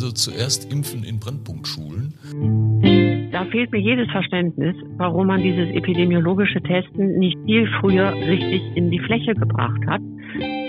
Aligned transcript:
Also 0.00 0.12
zuerst 0.12 0.72
impfen 0.72 1.04
in 1.04 1.18
Brennpunktschulen. 1.18 2.14
Da 3.32 3.44
fehlt 3.44 3.70
mir 3.70 3.82
jedes 3.82 4.10
Verständnis, 4.10 4.74
warum 4.96 5.26
man 5.26 5.42
dieses 5.42 5.68
epidemiologische 5.74 6.62
Testen 6.62 7.18
nicht 7.18 7.36
viel 7.44 7.68
früher 7.80 8.14
richtig 8.14 8.62
in 8.76 8.90
die 8.90 8.98
Fläche 8.98 9.34
gebracht 9.34 9.86
hat. 9.86 10.00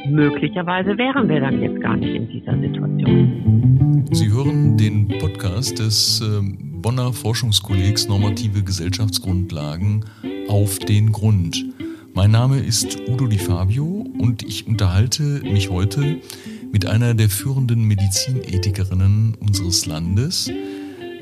Möglicherweise 0.09 0.97
wären 0.97 1.29
wir 1.29 1.39
dann 1.39 1.62
jetzt 1.62 1.79
gar 1.79 1.96
nicht 1.96 2.13
in 2.13 2.28
dieser 2.28 2.59
Situation. 2.59 4.05
Sie 4.12 4.30
hören 4.30 4.75
den 4.75 5.07
Podcast 5.07 5.79
des 5.79 6.20
ähm, 6.20 6.82
Bonner 6.82 7.13
Forschungskollegs 7.13 8.09
Normative 8.09 8.61
Gesellschaftsgrundlagen 8.63 10.04
auf 10.50 10.77
den 10.77 11.13
Grund. 11.13 11.63
Mein 12.13 12.32
Name 12.32 12.59
ist 12.59 13.00
Udo 13.07 13.27
Di 13.27 13.38
Fabio 13.38 14.05
und 14.20 14.43
ich 14.43 14.68
unterhalte 14.68 15.23
mich 15.23 15.70
heute 15.70 16.18
mit 16.71 16.85
einer 16.85 17.13
der 17.13 17.29
führenden 17.29 17.83
Medizinethikerinnen 17.83 19.35
unseres 19.35 19.85
Landes, 19.85 20.49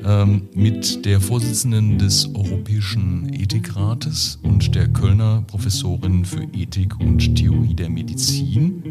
ähm, 0.04 0.48
mit 0.54 1.04
der 1.04 1.20
Vorsitzenden 1.20 1.98
des 1.98 2.34
Europäischen 2.34 3.32
Ethikrates 3.32 4.38
und 4.42 4.74
der 4.74 4.88
Kölner 4.88 5.42
Professorin 5.46 6.24
für 6.24 6.44
Ethik 6.54 6.98
und 7.00 7.36
Theorie 7.36 7.74
der 7.74 7.90
Medizin, 7.90 8.82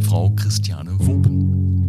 Frau 0.00 0.30
Christiane 0.30 0.98
Wopen. 0.98 1.80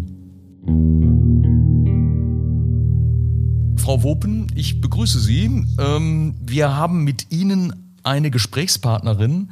Frau 3.78 4.04
Wopen, 4.04 4.48
ich 4.54 4.80
begrüße 4.80 5.20
Sie. 5.20 5.66
Ähm, 5.80 6.36
wir 6.46 6.76
haben 6.76 7.04
mit 7.04 7.32
Ihnen 7.32 7.74
eine 8.04 8.30
Gesprächspartnerin, 8.30 9.50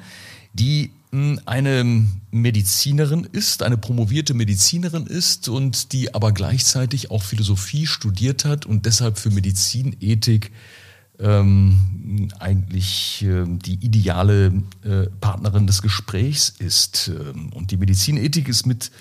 die 0.53 0.91
eine 1.11 2.05
Medizinerin 2.29 3.27
ist, 3.31 3.63
eine 3.63 3.77
promovierte 3.77 4.35
Medizinerin 4.35 5.07
ist 5.07 5.49
und 5.49 5.91
die 5.91 6.13
aber 6.13 6.31
gleichzeitig 6.31 7.09
auch 7.09 7.23
Philosophie 7.23 7.87
studiert 7.87 8.45
hat 8.45 8.67
und 8.67 8.85
deshalb 8.85 9.17
für 9.17 9.31
Medizinethik 9.31 10.51
ähm, 11.19 12.29
eigentlich 12.37 13.23
äh, 13.23 13.43
die 13.47 13.83
ideale 13.83 14.63
äh, 14.83 15.07
Partnerin 15.19 15.67
des 15.67 15.81
Gesprächs 15.81 16.49
ist. 16.59 17.09
Ähm, 17.09 17.51
und 17.53 17.71
die 17.71 17.77
Medizinethik 17.77 18.47
ist 18.47 18.65
mit 18.65 18.91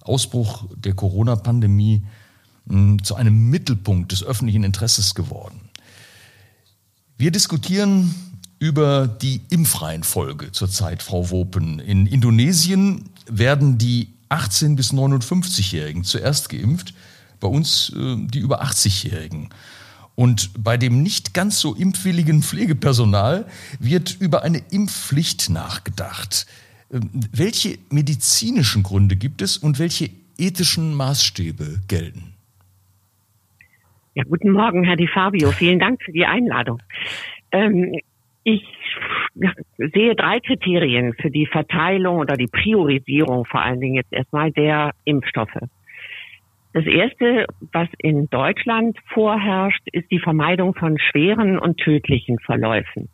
Ausbruch 0.00 0.64
der 0.74 0.94
Corona-Pandemie 0.94 2.02
äh, 2.70 2.96
zu 3.02 3.14
einem 3.14 3.50
Mittelpunkt 3.50 4.10
des 4.12 4.24
öffentlichen 4.24 4.64
Interesses 4.64 5.14
geworden. 5.14 5.60
Wir 7.18 7.30
diskutieren 7.30 8.14
über 8.58 9.06
die 9.06 9.40
Impfreihenfolge 9.50 10.52
zurzeit, 10.52 11.02
Frau 11.02 11.30
Wopen. 11.30 11.78
In 11.78 12.06
Indonesien 12.06 13.10
werden 13.30 13.78
die 13.78 14.08
18- 14.30 14.76
bis 14.76 14.92
59-Jährigen 14.92 16.04
zuerst 16.04 16.48
geimpft, 16.48 16.94
bei 17.40 17.48
uns 17.48 17.94
äh, 17.96 18.16
die 18.18 18.40
über 18.40 18.62
80-Jährigen. 18.62 19.50
Und 20.16 20.50
bei 20.58 20.76
dem 20.76 21.02
nicht 21.02 21.32
ganz 21.32 21.60
so 21.60 21.74
impfwilligen 21.74 22.42
Pflegepersonal 22.42 23.46
wird 23.78 24.16
über 24.18 24.42
eine 24.42 24.60
Impfpflicht 24.70 25.48
nachgedacht. 25.48 26.46
Ähm, 26.92 27.10
welche 27.30 27.78
medizinischen 27.90 28.82
Gründe 28.82 29.14
gibt 29.14 29.42
es 29.42 29.56
und 29.56 29.78
welche 29.78 30.10
ethischen 30.36 30.94
Maßstäbe 30.94 31.80
gelten? 31.86 32.34
Ja, 34.14 34.24
guten 34.24 34.50
Morgen, 34.50 34.82
Herr 34.82 34.96
Di 34.96 35.06
Fabio. 35.06 35.52
Vielen 35.52 35.78
Dank 35.78 36.02
für 36.02 36.10
die 36.10 36.26
Einladung. 36.26 36.82
Ähm, 37.52 37.94
ich 38.48 38.62
sehe 39.76 40.14
drei 40.14 40.40
Kriterien 40.40 41.12
für 41.20 41.30
die 41.30 41.46
Verteilung 41.46 42.18
oder 42.18 42.34
die 42.34 42.46
Priorisierung 42.46 43.44
vor 43.44 43.60
allen 43.60 43.80
Dingen 43.80 43.96
jetzt 43.96 44.12
erstmal 44.12 44.50
der 44.52 44.92
Impfstoffe. 45.04 45.58
Das 46.72 46.86
erste, 46.86 47.46
was 47.72 47.88
in 47.98 48.28
Deutschland 48.30 48.96
vorherrscht, 49.12 49.86
ist 49.92 50.10
die 50.10 50.18
Vermeidung 50.18 50.74
von 50.74 50.98
schweren 50.98 51.58
und 51.58 51.78
tödlichen 51.78 52.38
Verläufen. 52.38 53.08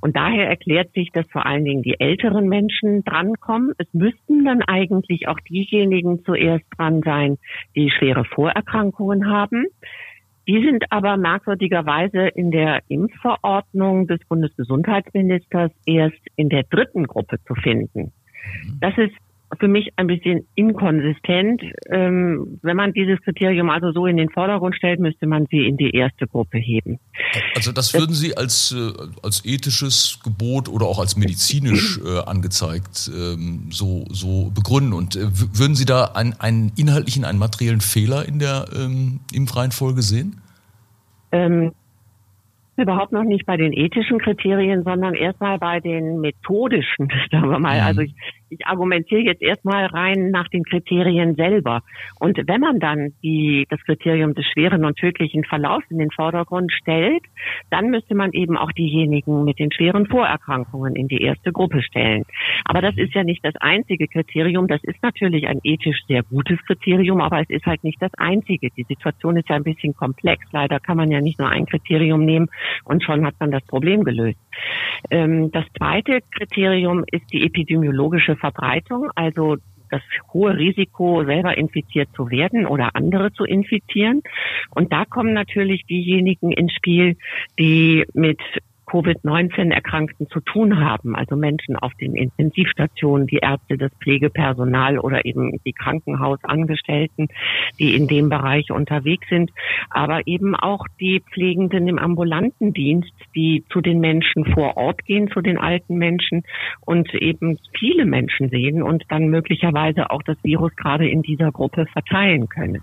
Und 0.00 0.16
daher 0.16 0.48
erklärt 0.48 0.92
sich, 0.94 1.10
dass 1.12 1.26
vor 1.30 1.46
allen 1.46 1.64
Dingen 1.64 1.82
die 1.82 1.98
älteren 2.00 2.48
Menschen 2.48 3.04
drankommen. 3.04 3.72
Es 3.78 3.92
müssten 3.92 4.44
dann 4.44 4.62
eigentlich 4.62 5.28
auch 5.28 5.38
diejenigen 5.40 6.24
zuerst 6.24 6.64
dran 6.76 7.02
sein, 7.02 7.38
die 7.76 7.90
schwere 7.90 8.24
Vorerkrankungen 8.24 9.30
haben. 9.30 9.66
Die 10.48 10.62
sind 10.64 10.84
aber 10.90 11.16
merkwürdigerweise 11.16 12.28
in 12.28 12.50
der 12.50 12.80
Impfverordnung 12.88 14.06
des 14.06 14.20
Bundesgesundheitsministers 14.28 15.70
erst 15.86 16.20
in 16.36 16.48
der 16.48 16.64
dritten 16.64 17.06
Gruppe 17.06 17.38
zu 17.46 17.54
finden. 17.54 18.12
Mhm. 18.64 18.80
Das 18.80 18.96
ist 18.96 19.14
für 19.58 19.68
mich 19.68 19.90
ein 19.96 20.06
bisschen 20.06 20.46
inkonsistent. 20.54 21.62
Ähm, 21.90 22.58
wenn 22.62 22.76
man 22.76 22.92
dieses 22.92 23.20
Kriterium 23.20 23.68
also 23.68 23.92
so 23.92 24.06
in 24.06 24.16
den 24.16 24.30
Vordergrund 24.30 24.76
stellt, 24.76 25.00
müsste 25.00 25.26
man 25.26 25.46
sie 25.50 25.66
in 25.66 25.76
die 25.76 25.90
erste 25.90 26.26
Gruppe 26.26 26.58
heben. 26.58 26.98
Also 27.56 27.72
das 27.72 27.92
würden 27.94 28.14
Sie 28.14 28.36
als, 28.36 28.72
äh, 28.72 28.92
als 29.22 29.44
ethisches 29.44 30.20
Gebot 30.22 30.68
oder 30.68 30.86
auch 30.86 30.98
als 30.98 31.16
medizinisch 31.16 31.98
äh, 32.04 32.20
angezeigt 32.26 33.10
ähm, 33.12 33.66
so, 33.70 34.04
so 34.10 34.50
begründen. 34.54 34.92
Und 34.92 35.16
äh, 35.16 35.26
würden 35.30 35.74
Sie 35.74 35.84
da 35.84 36.04
einen, 36.14 36.34
einen 36.38 36.72
inhaltlichen, 36.76 37.24
einen 37.24 37.38
materiellen 37.38 37.80
Fehler 37.80 38.26
in 38.26 38.38
der 38.38 38.66
ähm, 38.74 39.20
Impfreihenfolge 39.32 40.02
sehen? 40.02 40.40
Ähm, 41.32 41.72
überhaupt 42.76 43.12
noch 43.12 43.24
nicht 43.24 43.46
bei 43.46 43.56
den 43.56 43.72
ethischen 43.72 44.18
Kriterien, 44.18 44.84
sondern 44.84 45.14
erstmal 45.14 45.58
bei 45.58 45.80
den 45.80 46.20
methodischen, 46.20 47.08
sagen 47.30 47.50
wir 47.50 47.58
mal. 47.58 47.80
Mhm. 47.80 47.86
Also 47.86 48.00
ich, 48.02 48.14
ich 48.50 48.66
argumentiere 48.66 49.22
jetzt 49.22 49.42
erstmal 49.42 49.86
rein 49.86 50.30
nach 50.30 50.48
den 50.48 50.64
Kriterien 50.64 51.36
selber. 51.36 51.82
Und 52.18 52.36
wenn 52.46 52.60
man 52.60 52.80
dann 52.80 53.14
die, 53.22 53.66
das 53.70 53.80
Kriterium 53.84 54.34
des 54.34 54.46
schweren 54.46 54.84
und 54.84 54.96
tödlichen 54.96 55.44
Verlaufs 55.44 55.86
in 55.90 55.98
den 55.98 56.10
Vordergrund 56.10 56.72
stellt, 56.72 57.22
dann 57.70 57.90
müsste 57.90 58.14
man 58.14 58.32
eben 58.32 58.56
auch 58.56 58.72
diejenigen 58.72 59.44
mit 59.44 59.58
den 59.58 59.72
schweren 59.72 60.06
Vorerkrankungen 60.06 60.96
in 60.96 61.08
die 61.08 61.22
erste 61.22 61.52
Gruppe 61.52 61.82
stellen. 61.82 62.24
Aber 62.64 62.80
das 62.80 62.96
ist 62.96 63.14
ja 63.14 63.24
nicht 63.24 63.44
das 63.44 63.54
einzige 63.56 64.08
Kriterium. 64.08 64.66
Das 64.66 64.82
ist 64.84 65.02
natürlich 65.02 65.46
ein 65.46 65.60
ethisch 65.62 66.00
sehr 66.08 66.22
gutes 66.22 66.58
Kriterium, 66.66 67.20
aber 67.20 67.40
es 67.40 67.50
ist 67.50 67.66
halt 67.66 67.84
nicht 67.84 68.02
das 68.02 68.12
einzige. 68.14 68.70
Die 68.76 68.84
Situation 68.84 69.36
ist 69.36 69.48
ja 69.48 69.56
ein 69.56 69.64
bisschen 69.64 69.94
komplex. 69.94 70.44
Leider 70.52 70.80
kann 70.80 70.96
man 70.96 71.10
ja 71.10 71.20
nicht 71.20 71.38
nur 71.38 71.48
ein 71.48 71.66
Kriterium 71.66 72.24
nehmen 72.24 72.48
und 72.84 73.04
schon 73.04 73.24
hat 73.24 73.34
man 73.38 73.50
das 73.50 73.64
Problem 73.66 74.04
gelöst. 74.04 74.38
Ähm, 75.10 75.50
das 75.50 75.64
zweite 75.76 76.20
Kriterium 76.30 77.04
ist 77.10 77.32
die 77.32 77.44
epidemiologische 77.44 78.36
Verbreitung, 78.36 79.10
also 79.14 79.56
das 79.90 80.02
hohe 80.32 80.56
Risiko, 80.56 81.24
selber 81.24 81.58
infiziert 81.58 82.08
zu 82.14 82.30
werden 82.30 82.66
oder 82.66 82.90
andere 82.94 83.32
zu 83.32 83.44
infizieren. 83.44 84.22
Und 84.70 84.92
da 84.92 85.04
kommen 85.04 85.32
natürlich 85.32 85.84
diejenigen 85.84 86.52
ins 86.52 86.72
Spiel, 86.72 87.16
die 87.58 88.04
mit 88.14 88.38
Covid-19-Erkrankten 88.90 90.28
zu 90.28 90.40
tun 90.40 90.80
haben, 90.84 91.14
also 91.14 91.36
Menschen 91.36 91.76
auf 91.76 91.92
den 91.94 92.16
Intensivstationen, 92.16 93.26
die 93.26 93.38
Ärzte, 93.38 93.78
das 93.78 93.92
Pflegepersonal 94.02 94.98
oder 94.98 95.24
eben 95.24 95.60
die 95.64 95.72
Krankenhausangestellten, 95.72 97.28
die 97.78 97.94
in 97.94 98.08
dem 98.08 98.28
Bereich 98.28 98.70
unterwegs 98.72 99.28
sind, 99.28 99.50
aber 99.90 100.26
eben 100.26 100.56
auch 100.56 100.86
die 100.98 101.22
Pflegenden 101.32 101.86
im 101.86 101.98
ambulanten 101.98 102.72
Dienst, 102.72 103.12
die 103.34 103.64
zu 103.70 103.80
den 103.80 104.00
Menschen 104.00 104.44
vor 104.44 104.76
Ort 104.76 105.04
gehen, 105.04 105.30
zu 105.30 105.40
den 105.40 105.58
alten 105.58 105.96
Menschen 105.96 106.42
und 106.80 107.14
eben 107.14 107.58
viele 107.78 108.06
Menschen 108.06 108.48
sehen 108.50 108.82
und 108.82 109.04
dann 109.08 109.28
möglicherweise 109.28 110.10
auch 110.10 110.22
das 110.22 110.36
Virus 110.42 110.74
gerade 110.74 111.08
in 111.08 111.22
dieser 111.22 111.52
Gruppe 111.52 111.86
verteilen 111.86 112.48
können. 112.48 112.82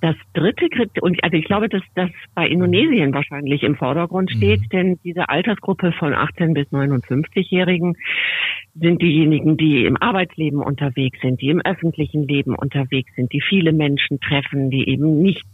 Das 0.00 0.16
dritte 0.34 0.68
Kriterium, 0.68 1.16
also 1.22 1.36
ich 1.36 1.44
glaube, 1.44 1.68
dass 1.68 1.82
das 1.94 2.10
bei 2.34 2.48
Indonesien 2.48 3.12
wahrscheinlich 3.14 3.62
im 3.62 3.76
Vordergrund 3.76 4.30
mhm. 4.34 4.38
steht, 4.38 4.60
mhm. 4.60 4.68
denn 4.68 4.98
diese 5.04 5.28
Altersgruppe 5.28 5.92
von 5.92 6.14
18 6.14 6.54
bis 6.54 6.68
59-Jährigen 6.68 7.96
sind 8.74 9.02
diejenigen, 9.02 9.56
die 9.56 9.84
im 9.84 9.96
Arbeitsleben 9.96 10.60
unterwegs 10.60 11.20
sind, 11.20 11.40
die 11.40 11.48
im 11.48 11.60
öffentlichen 11.60 12.26
Leben 12.26 12.54
unterwegs 12.54 13.14
sind, 13.14 13.32
die 13.32 13.42
viele 13.42 13.72
Menschen 13.72 14.20
treffen, 14.20 14.70
die 14.70 14.88
eben 14.88 15.20
nicht 15.20 15.44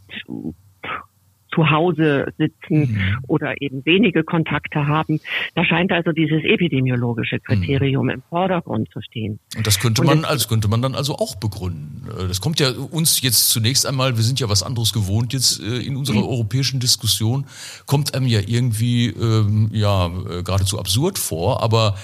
zu 1.59 1.71
Hause 1.71 2.33
sitzen 2.39 2.93
mhm. 2.93 3.19
oder 3.27 3.61
eben 3.61 3.85
wenige 3.85 4.23
Kontakte 4.23 4.87
haben. 4.87 5.21
Da 5.57 5.65
scheint 5.65 5.91
also 5.91 6.13
dieses 6.13 6.45
epidemiologische 6.45 7.41
Kriterium 7.41 8.05
mhm. 8.05 8.11
im 8.11 8.23
Vordergrund 8.29 8.89
zu 8.93 9.01
stehen. 9.01 9.41
Und 9.57 9.67
das 9.67 9.81
könnte 9.81 10.05
man, 10.05 10.25
als 10.25 10.47
könnte 10.47 10.69
man 10.69 10.83
dann 10.83 10.95
also 10.95 11.17
auch 11.17 11.35
begründen. 11.35 12.07
Äh, 12.17 12.29
das 12.29 12.41
kommt 12.41 12.61
ja 12.61 12.71
uns 12.71 13.21
jetzt 13.23 13.51
zunächst 13.51 13.87
einmal, 13.87 14.17
wir 14.17 14.23
sind 14.23 14.39
ja 14.39 14.49
was 14.49 14.63
anderes 14.63 14.93
gewohnt 14.93 15.33
jetzt 15.33 15.61
äh, 15.61 15.79
in 15.79 15.97
unserer 15.97 16.19
mhm. 16.19 16.29
europäischen 16.29 16.79
Diskussion, 16.79 17.47
kommt 17.87 18.15
einem 18.15 18.29
ja 18.29 18.41
irgendwie 18.47 19.09
ähm, 19.09 19.71
ja 19.73 20.07
äh, 20.07 20.43
geradezu 20.45 20.79
absurd 20.79 21.19
vor, 21.19 21.61
aber 21.61 21.97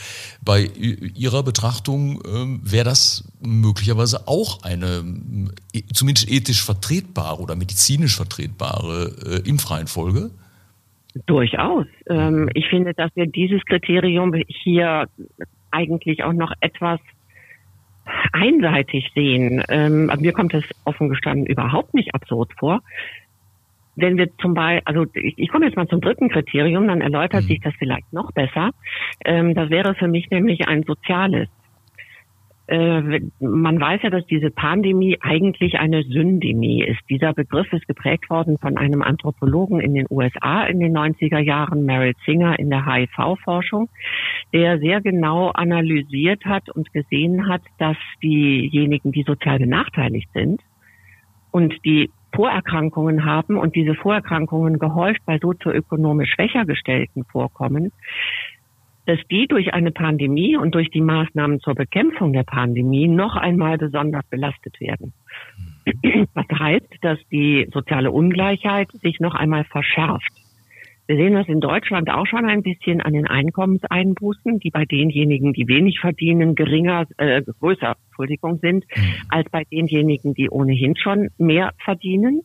bei 0.44 0.68
Ihrer 1.14 1.42
Betrachtung 1.42 2.20
ähm, 2.26 2.60
wäre 2.62 2.84
das 2.84 3.32
möglicherweise 3.40 4.28
auch 4.28 4.62
eine 4.62 5.04
e, 5.72 5.82
zumindest 5.92 6.30
ethisch 6.30 6.62
vertretbare 6.62 7.40
oder 7.40 7.56
medizinisch 7.56 8.16
vertretbare 8.16 9.42
äh, 9.44 9.48
Impfreihenfolge? 9.48 10.30
Durchaus. 11.26 11.86
Ähm, 12.08 12.50
ich 12.54 12.68
finde, 12.68 12.92
dass 12.92 13.10
wir 13.14 13.26
dieses 13.26 13.64
Kriterium 13.64 14.34
hier 14.48 15.08
eigentlich 15.70 16.24
auch 16.24 16.32
noch 16.32 16.52
etwas 16.60 17.00
einseitig 18.32 19.10
sehen. 19.14 19.62
Ähm, 19.68 20.10
mir 20.18 20.32
kommt 20.32 20.52
das 20.52 20.64
offen 20.84 21.08
gestanden 21.08 21.46
überhaupt 21.46 21.94
nicht 21.94 22.14
absurd 22.14 22.52
vor. 22.58 22.82
Wenn 23.96 24.16
wir 24.16 24.36
zum 24.38 24.54
Beispiel, 24.54 24.82
also 24.84 25.06
ich, 25.14 25.34
ich 25.36 25.48
komme 25.48 25.66
jetzt 25.66 25.76
mal 25.76 25.88
zum 25.88 26.00
dritten 26.00 26.28
Kriterium, 26.28 26.88
dann 26.88 27.00
erläutert 27.00 27.42
mhm. 27.42 27.48
sich 27.48 27.60
das 27.60 27.74
vielleicht 27.78 28.12
noch 28.12 28.32
besser. 28.32 28.70
Ähm, 29.24 29.54
das 29.54 29.70
wäre 29.70 29.94
für 29.94 30.08
mich 30.08 30.30
nämlich 30.30 30.66
ein 30.66 30.82
soziales 30.82 31.48
äh, 32.66 33.20
man 33.40 33.78
weiß 33.78 34.00
ja, 34.02 34.10
dass 34.10 34.24
diese 34.26 34.50
Pandemie 34.50 35.18
eigentlich 35.20 35.78
eine 35.78 36.02
Syndemie 36.02 36.82
ist. 36.82 37.00
Dieser 37.10 37.34
Begriff 37.34 37.70
ist 37.72 37.86
geprägt 37.86 38.30
worden 38.30 38.56
von 38.58 38.78
einem 38.78 39.02
Anthropologen 39.02 39.80
in 39.80 39.94
den 39.94 40.06
USA 40.08 40.64
in 40.64 40.80
den 40.80 40.96
90er 40.96 41.40
Jahren, 41.40 41.84
Meryl 41.84 42.14
Singer 42.24 42.58
in 42.58 42.70
der 42.70 42.86
HIV-Forschung, 42.86 43.90
der 44.54 44.78
sehr 44.78 45.02
genau 45.02 45.50
analysiert 45.50 46.46
hat 46.46 46.70
und 46.70 46.90
gesehen 46.92 47.48
hat, 47.48 47.62
dass 47.78 47.98
diejenigen, 48.22 49.12
die 49.12 49.24
sozial 49.24 49.58
benachteiligt 49.58 50.30
sind 50.32 50.62
und 51.50 51.74
die 51.84 52.10
Vorerkrankungen 52.34 53.24
haben 53.24 53.56
und 53.56 53.76
diese 53.76 53.94
Vorerkrankungen 53.94 54.78
gehäuft 54.78 55.20
bei 55.26 55.38
sozioökonomisch 55.38 56.32
schwächer 56.34 56.64
gestellten 56.64 57.24
vorkommen, 57.24 57.92
dass 59.06 59.18
die 59.30 59.46
durch 59.46 59.74
eine 59.74 59.90
Pandemie 59.90 60.56
und 60.56 60.74
durch 60.74 60.90
die 60.90 61.00
Maßnahmen 61.00 61.60
zur 61.60 61.74
Bekämpfung 61.74 62.32
der 62.32 62.44
Pandemie 62.44 63.06
noch 63.06 63.36
einmal 63.36 63.76
besonders 63.78 64.24
belastet 64.30 64.80
werden. 64.80 65.12
Was 66.34 66.46
heißt, 66.58 66.98
dass 67.02 67.18
die 67.30 67.68
soziale 67.72 68.10
Ungleichheit 68.10 68.90
sich 69.02 69.20
noch 69.20 69.34
einmal 69.34 69.64
verschärft. 69.64 70.32
Wir 71.06 71.16
sehen 71.16 71.34
das 71.34 71.48
in 71.48 71.60
Deutschland 71.60 72.08
auch 72.10 72.26
schon 72.26 72.46
ein 72.46 72.62
bisschen 72.62 73.02
an 73.02 73.12
den 73.12 73.26
Einkommenseinbußen, 73.26 74.58
die 74.58 74.70
bei 74.70 74.86
denjenigen, 74.86 75.52
die 75.52 75.68
wenig 75.68 76.00
verdienen, 76.00 76.54
geringer, 76.54 77.06
äh, 77.18 77.42
größer, 77.42 77.96
Entschuldigung, 78.06 78.58
sind, 78.60 78.84
mhm. 78.96 79.14
als 79.28 79.50
bei 79.50 79.64
denjenigen, 79.64 80.32
die 80.32 80.48
ohnehin 80.48 80.96
schon 80.96 81.28
mehr 81.36 81.72
verdienen. 81.84 82.40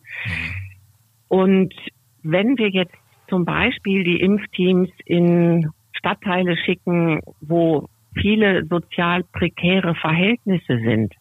Und 1.28 1.72
wenn 2.22 2.58
wir 2.58 2.68
jetzt 2.68 2.94
zum 3.28 3.46
Beispiel 3.46 4.04
die 4.04 4.20
Impfteams 4.20 4.90
in 5.06 5.70
Stadtteile 5.92 6.56
schicken, 6.56 7.20
wo 7.40 7.88
viele 8.14 8.66
sozial 8.66 9.22
prekäre 9.32 9.94
Verhältnisse 9.94 10.78
sind, 10.80 11.14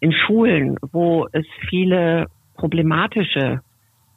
in 0.00 0.12
Schulen, 0.12 0.76
wo 0.90 1.26
es 1.32 1.46
viele 1.68 2.26
problematische 2.54 3.60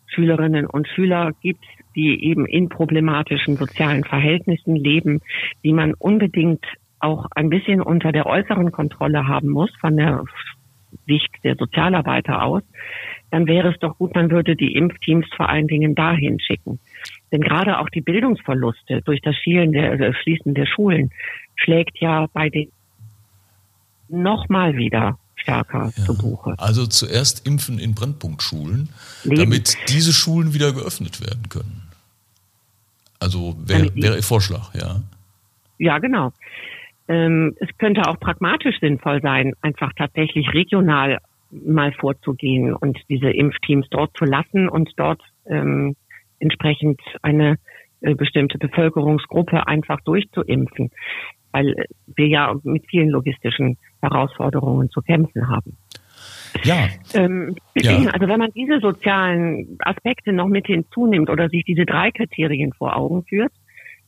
Schülerinnen 0.08 0.68
und 0.68 0.88
Schüler 0.88 1.32
gibt, 1.42 1.66
die 1.96 2.24
eben 2.24 2.46
in 2.46 2.70
problematischen 2.70 3.56
sozialen 3.58 4.04
Verhältnissen 4.04 4.76
leben, 4.76 5.22
die 5.64 5.74
man 5.74 5.94
unbedingt 5.94 6.66
auch 7.00 7.28
ein 7.36 7.50
bisschen 7.50 7.82
unter 7.82 8.12
der 8.12 8.26
äußeren 8.26 8.72
Kontrolle 8.72 9.28
haben 9.28 9.50
muss 9.50 9.72
von 9.80 9.98
der 9.98 10.24
Sicht 11.08 11.30
der 11.44 11.56
Sozialarbeiter 11.56 12.44
aus, 12.44 12.64
dann 13.32 13.48
wäre 13.48 13.70
es 13.70 13.80
doch 13.80 13.98
gut, 13.98 14.16
man 14.16 14.32
würde 14.32 14.56
die 14.56 14.74
Impfteams 14.74 15.28
vor 15.36 15.50
allen 15.50 15.68
Dingen 15.68 15.94
dahin 15.96 16.40
schicken. 16.40 16.80
Denn 17.32 17.42
gerade 17.42 17.80
auch 17.80 17.90
die 17.90 18.02
Bildungsverluste 18.02 19.02
durch 19.02 19.22
das 19.22 19.36
Schielen 19.36 19.72
der, 19.72 19.92
also 19.92 20.14
Schließen 20.14 20.54
der 20.54 20.66
Schulen 20.66 21.12
schlägt 21.56 22.00
ja 22.00 22.28
bei 22.34 22.50
den 22.50 22.72
nochmal 24.08 24.78
wieder 24.78 25.18
stärker 25.36 25.92
ja. 25.96 26.06
zu 26.06 26.18
Buche. 26.18 26.56
Also 26.58 26.86
zuerst 26.88 27.46
impfen 27.48 27.80
in 27.80 27.94
Brennpunktschulen, 27.94 28.90
Leben. 29.24 29.36
damit 29.36 29.78
diese 29.90 30.14
Schulen 30.14 30.54
wieder 30.54 30.74
geöffnet 30.74 31.22
werden 31.22 31.50
können. 31.50 31.84
Also 33.20 33.56
wäre 33.66 33.94
wär 33.96 34.16
Ihr 34.16 34.24
Vorschlag, 34.24 34.74
ja. 34.74 35.02
Ja, 35.78 36.00
genau. 36.00 36.32
Ähm, 37.08 37.56
es 37.60 37.70
könnte 37.78 38.08
auch 38.08 38.20
pragmatisch 38.20 38.80
sinnvoll 38.80 39.22
sein, 39.22 39.54
einfach 39.62 39.92
tatsächlich 39.96 40.54
regional 40.54 41.20
mal 41.52 41.92
vorzugehen 41.94 42.74
und 42.74 43.00
diese 43.10 43.30
Impfteams 43.30 43.88
dort 43.90 44.16
zu 44.18 44.26
lassen 44.26 44.68
und 44.68 44.92
dort 44.98 45.22
ähm, 45.46 45.96
entsprechend 46.40 47.00
eine 47.22 47.58
äh, 48.02 48.16
bestimmte 48.16 48.58
Bevölkerungsgruppe 48.58 49.68
einfach 49.68 50.02
durchzuimpfen, 50.02 50.92
weil 51.56 51.74
wir 52.18 52.28
ja 52.28 52.54
mit 52.64 52.84
vielen 52.90 53.10
logistischen 53.10 53.78
Herausforderungen 54.02 54.90
zu 54.90 55.02
kämpfen 55.02 55.48
haben. 55.48 55.78
Ja. 56.64 56.90
Ähm, 57.14 57.56
ja. 57.76 57.96
Also 58.12 58.28
wenn 58.28 58.40
man 58.40 58.52
diese 58.52 58.82
sozialen 58.82 59.78
Aspekte 59.80 60.34
noch 60.34 60.48
mit 60.48 60.68
hinzunimmt 60.68 61.30
oder 61.30 61.48
sich 61.50 61.64
diese 61.64 61.86
drei 61.86 62.12
Kriterien 62.12 62.74
vor 62.74 62.98
Augen 62.98 63.24
führt, 63.24 63.54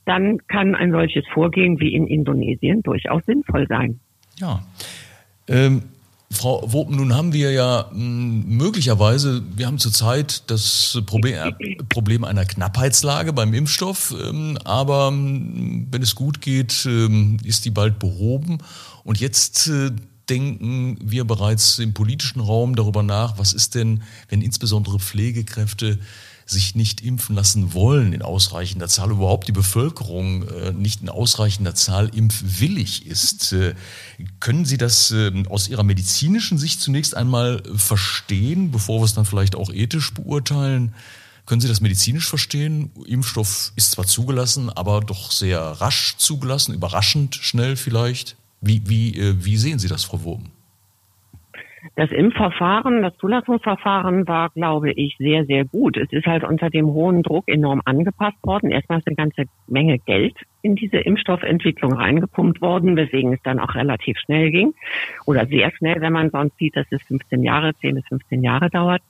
dann 0.04 0.40
kann 0.48 0.76
ein 0.76 0.92
solches 0.92 1.26
Vorgehen 1.34 1.80
wie 1.80 1.94
in 1.94 2.08
Indonesien 2.08 2.84
durchaus 2.84 3.24
sinnvoll 3.26 3.66
sein. 3.68 4.00
Ja. 4.40 4.60
Ähm, 5.48 5.84
Frau 6.30 6.62
Wopen, 6.74 6.98
nun 6.98 7.16
haben 7.16 7.32
wir 7.32 7.52
ja 7.52 7.90
hm, 7.90 8.46
möglicherweise, 8.58 9.44
wir 9.56 9.66
haben 9.66 9.80
zurzeit 9.80 10.44
das 10.48 11.00
Problem, 11.06 12.24
einer 12.26 12.46
Knappheitslage 12.46 13.32
beim 13.32 13.54
Impfstoff, 13.54 14.14
ähm, 14.22 14.58
aber 14.66 15.08
hm, 15.08 15.88
wenn 15.90 16.02
es 16.02 16.16
gut 16.16 16.42
geht, 16.42 16.86
ähm, 16.86 17.38
ist 17.44 17.66
die 17.66 17.72
bald 17.72 18.00
behoben. 18.00 18.58
Und 19.04 19.20
jetzt 19.20 19.68
äh, 19.68 19.92
denken 20.30 20.98
wir 21.02 21.24
bereits 21.24 21.80
im 21.80 21.94
politischen 21.94 22.42
Raum 22.42 22.76
darüber 22.76 23.04
nach, 23.04 23.38
was 23.38 23.54
ist 23.54 23.76
denn, 23.76 24.04
wenn 24.28 24.42
insbesondere 24.42 25.00
Pflegekräfte 25.00 25.98
sich 26.50 26.76
nicht 26.76 27.02
impfen 27.02 27.36
lassen 27.36 27.74
wollen 27.74 28.14
in 28.14 28.22
ausreichender 28.22 28.88
Zahl, 28.88 29.12
überhaupt 29.12 29.50
die 29.50 29.54
Bevölkerung 29.54 30.48
äh, 30.48 30.72
nicht 30.72 31.02
in 31.02 31.10
ausreichender 31.10 31.76
Zahl 31.76 32.10
impfwillig 32.16 33.06
ist. 33.06 33.52
Äh, 33.52 33.76
können 34.40 34.64
Sie 34.64 34.78
das 34.78 35.12
äh, 35.12 35.32
aus 35.50 35.68
Ihrer 35.68 35.84
medizinischen 35.84 36.58
Sicht 36.58 36.80
zunächst 36.80 37.16
einmal 37.16 37.62
verstehen, 37.76 38.72
bevor 38.72 39.02
wir 39.02 39.06
es 39.06 39.14
dann 39.14 39.26
vielleicht 39.26 39.56
auch 39.56 39.70
ethisch 39.72 40.14
beurteilen? 40.14 40.96
Können 41.46 41.62
Sie 41.62 41.68
das 41.68 41.82
medizinisch 41.82 42.28
verstehen? 42.28 42.92
Impfstoff 43.06 43.74
ist 43.76 43.92
zwar 43.92 44.06
zugelassen, 44.06 44.70
aber 44.70 45.02
doch 45.02 45.32
sehr 45.32 45.60
rasch 45.60 46.16
zugelassen, 46.18 46.74
überraschend 46.74 47.36
schnell 47.36 47.76
vielleicht. 47.76 48.38
Wie, 48.60 48.82
wie, 48.86 49.36
wie 49.46 49.58
sehen 49.58 49.80
Sie 49.80 49.88
das, 49.88 50.04
Frau 50.04 50.24
Wurm? 50.24 50.52
Das 51.96 52.12
Impfverfahren, 52.12 53.02
das 53.02 53.16
Zulassungsverfahren 53.18 54.28
war, 54.28 54.50
glaube 54.50 54.92
ich, 54.92 55.16
sehr, 55.18 55.46
sehr 55.46 55.66
gut. 55.66 55.98
Es 55.98 56.12
ist 56.12 56.26
halt 56.26 56.44
unter 56.44 56.70
dem 56.70 56.88
hohen 56.88 57.24
Druck 57.24 57.48
enorm 57.48 57.82
angepasst 57.86 58.38
worden. 58.44 58.72
Erstmal 58.72 59.00
ist 59.00 59.08
eine 59.08 59.16
ganze 59.16 59.44
Menge 59.68 60.00
Geld 60.00 60.36
in 60.62 60.76
diese 60.76 60.98
Impfstoffentwicklung 60.98 61.94
reingepumpt 61.94 62.62
worden, 62.62 62.96
weswegen 62.96 63.34
es 63.34 63.42
dann 63.44 63.60
auch 63.60 63.76
relativ 63.76 64.18
schnell 64.20 64.52
ging. 64.52 64.74
Oder 65.26 65.46
sehr 65.46 65.72
schnell, 65.72 66.02
wenn 66.02 66.14
man 66.14 66.30
sonst 66.30 66.58
sieht, 66.58 66.76
dass 66.76 66.88
es 66.90 67.02
15 67.04 67.44
Jahre, 67.44 67.74
10 67.76 67.96
bis 67.96 68.08
15 68.08 68.44
Jahre 68.44 68.70
dauert. 68.70 69.02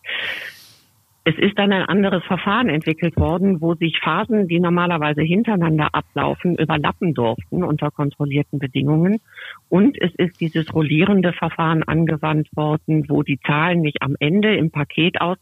Es 1.30 1.38
ist 1.38 1.60
dann 1.60 1.74
ein 1.74 1.82
anderes 1.82 2.24
Verfahren 2.24 2.70
entwickelt 2.70 3.18
worden, 3.18 3.60
wo 3.60 3.76
sich 3.76 4.00
Phasen, 4.00 4.48
die 4.48 4.62
normalerweise 4.62 5.22
hintereinander 5.24 5.90
ablaufen, 5.92 6.56
überlappen 6.56 7.14
durften 7.14 7.66
unter 7.66 7.92
kontrollierten 7.92 8.60
Bedingungen. 8.60 9.20
Und 9.68 10.02
es 10.02 10.16
ist 10.16 10.40
dieses 10.40 10.74
rollierende 10.74 11.34
Verfahren 11.34 11.84
angewandt 11.84 12.48
worden, 12.56 13.10
wo 13.10 13.24
die 13.24 13.42
Zahlen 13.42 13.82
nicht 13.82 14.02
am 14.02 14.16
Ende 14.22 14.56
im 14.56 14.72
Paket 14.72 15.20
aus 15.20 15.36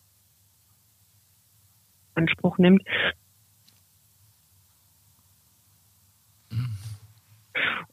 Anspruch 2.16 2.58
nimmt, 2.58 2.82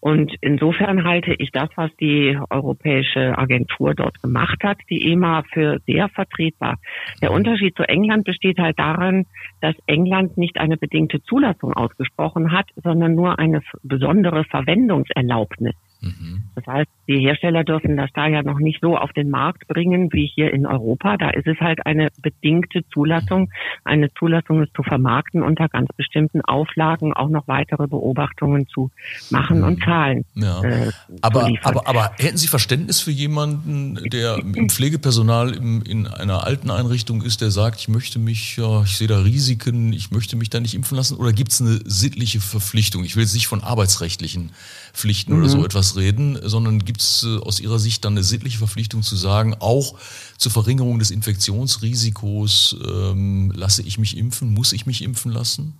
Und 0.00 0.34
insofern 0.40 1.04
halte 1.04 1.34
ich 1.34 1.50
das, 1.52 1.68
was 1.76 1.90
die 1.96 2.38
Europäische 2.50 3.36
Agentur 3.38 3.94
dort 3.94 4.20
gemacht 4.22 4.62
hat, 4.62 4.78
die 4.90 5.12
EMA, 5.12 5.42
für 5.52 5.80
sehr 5.86 6.08
vertretbar. 6.08 6.78
Der 7.20 7.30
Unterschied 7.30 7.76
zu 7.76 7.84
England 7.84 8.24
besteht 8.24 8.58
halt 8.58 8.78
darin, 8.78 9.26
dass 9.60 9.74
England 9.86 10.36
nicht 10.36 10.58
eine 10.58 10.76
bedingte 10.76 11.22
Zulassung 11.22 11.72
ausgesprochen 11.72 12.52
hat, 12.52 12.66
sondern 12.82 13.14
nur 13.14 13.38
eine 13.38 13.62
besondere 13.82 14.44
Verwendungserlaubnis. 14.44 15.74
Mhm. 16.02 16.42
Das 16.56 16.66
heißt, 16.66 16.90
die 17.08 17.18
Hersteller 17.18 17.64
dürfen 17.64 17.96
das 17.96 18.10
da 18.14 18.26
ja 18.28 18.42
noch 18.42 18.58
nicht 18.58 18.80
so 18.80 18.96
auf 18.96 19.12
den 19.12 19.28
Markt 19.28 19.66
bringen 19.66 20.12
wie 20.12 20.26
hier 20.26 20.52
in 20.52 20.66
Europa. 20.66 21.16
Da 21.16 21.30
ist 21.30 21.46
es 21.46 21.58
halt 21.58 21.84
eine 21.84 22.08
bedingte 22.20 22.82
Zulassung. 22.92 23.50
Eine 23.84 24.12
Zulassung 24.14 24.62
ist 24.62 24.74
zu 24.74 24.82
vermarkten 24.82 25.42
unter 25.42 25.68
ganz 25.68 25.88
bestimmten 25.96 26.42
Auflagen, 26.42 27.12
auch 27.12 27.28
noch 27.28 27.48
weitere 27.48 27.88
Beobachtungen 27.88 28.68
zu 28.68 28.90
machen 29.30 29.64
und 29.64 29.82
zahlen. 29.82 30.24
Ja. 30.34 30.62
Äh, 30.62 30.92
aber, 31.22 31.50
aber, 31.62 31.88
aber 31.88 32.12
hätten 32.18 32.36
Sie 32.36 32.46
Verständnis 32.46 33.00
für 33.00 33.10
jemanden, 33.10 33.96
der 34.10 34.38
im 34.38 34.68
Pflegepersonal 34.68 35.54
im, 35.54 35.82
in 35.82 36.06
einer 36.06 36.46
alten 36.46 36.70
Einrichtung 36.70 37.22
ist, 37.22 37.40
der 37.40 37.50
sagt, 37.50 37.80
ich 37.80 37.88
möchte 37.88 38.18
mich, 38.18 38.56
ja, 38.56 38.82
ich 38.82 38.96
sehe 38.96 39.08
da 39.08 39.18
Risiken, 39.18 39.92
ich 39.92 40.10
möchte 40.12 40.36
mich 40.36 40.50
da 40.50 40.60
nicht 40.60 40.74
impfen 40.74 40.96
lassen? 40.96 41.16
Oder 41.16 41.32
gibt 41.32 41.52
es 41.52 41.60
eine 41.60 41.80
sittliche 41.84 42.40
Verpflichtung? 42.40 43.04
Ich 43.04 43.16
will 43.16 43.22
jetzt 43.22 43.34
nicht 43.34 43.48
von 43.48 43.62
arbeitsrechtlichen 43.62 44.50
Pflichten 44.92 45.32
mhm. 45.32 45.38
oder 45.40 45.48
so 45.48 45.58
mhm. 45.58 45.64
etwas 45.64 45.96
reden, 45.96 46.38
sondern 46.42 46.84
gibt 46.92 47.00
es 47.00 47.26
äh, 47.26 47.40
aus 47.42 47.58
Ihrer 47.58 47.78
Sicht 47.78 48.04
dann 48.04 48.12
eine 48.12 48.22
sittliche 48.22 48.58
Verpflichtung 48.58 49.02
zu 49.02 49.16
sagen, 49.16 49.54
auch 49.60 49.98
zur 50.36 50.52
Verringerung 50.52 50.98
des 50.98 51.10
Infektionsrisikos 51.10 52.76
ähm, 52.86 53.50
lasse 53.54 53.82
ich 53.82 53.98
mich 53.98 54.18
impfen, 54.18 54.52
muss 54.52 54.74
ich 54.74 54.84
mich 54.84 55.02
impfen 55.02 55.32
lassen? 55.32 55.78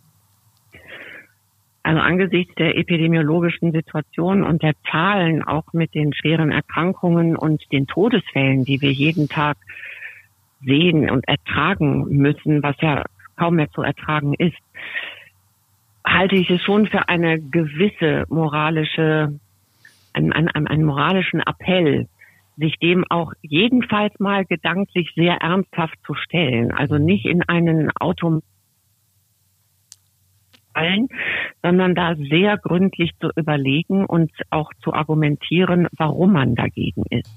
Also 1.82 2.00
angesichts 2.00 2.54
der 2.54 2.78
epidemiologischen 2.78 3.72
Situation 3.72 4.42
und 4.42 4.62
der 4.62 4.72
Zahlen 4.90 5.42
auch 5.42 5.72
mit 5.72 5.94
den 5.94 6.14
schweren 6.14 6.50
Erkrankungen 6.50 7.36
und 7.36 7.60
den 7.72 7.86
Todesfällen, 7.86 8.64
die 8.64 8.80
wir 8.80 8.92
jeden 8.92 9.28
Tag 9.28 9.58
sehen 10.64 11.10
und 11.10 11.28
ertragen 11.28 12.06
müssen, 12.08 12.62
was 12.62 12.76
ja 12.80 13.04
kaum 13.36 13.56
mehr 13.56 13.70
zu 13.72 13.82
ertragen 13.82 14.32
ist, 14.34 14.56
halte 16.06 16.36
ich 16.36 16.48
es 16.50 16.62
schon 16.62 16.86
für 16.86 17.08
eine 17.08 17.40
gewisse 17.40 18.24
moralische, 18.28 19.38
einen, 20.12 20.32
einen, 20.32 20.66
einen 20.66 20.84
moralischen 20.84 21.40
Appell, 21.40 22.08
sich 22.56 22.78
dem 22.78 23.04
auch 23.08 23.32
jedenfalls 23.40 24.18
mal 24.18 24.44
gedanklich 24.44 25.12
sehr 25.14 25.36
ernsthaft 25.36 25.98
zu 26.06 26.14
stellen. 26.14 26.70
Also 26.72 26.98
nicht 26.98 27.24
in 27.24 27.42
einen 27.42 27.90
Auto 27.98 28.40
allen, 30.74 31.08
sondern 31.62 31.94
da 31.94 32.14
sehr 32.16 32.56
gründlich 32.58 33.12
zu 33.20 33.30
überlegen 33.36 34.04
und 34.06 34.30
auch 34.50 34.70
zu 34.82 34.92
argumentieren, 34.92 35.88
warum 35.96 36.32
man 36.32 36.54
dagegen 36.54 37.04
ist. 37.10 37.30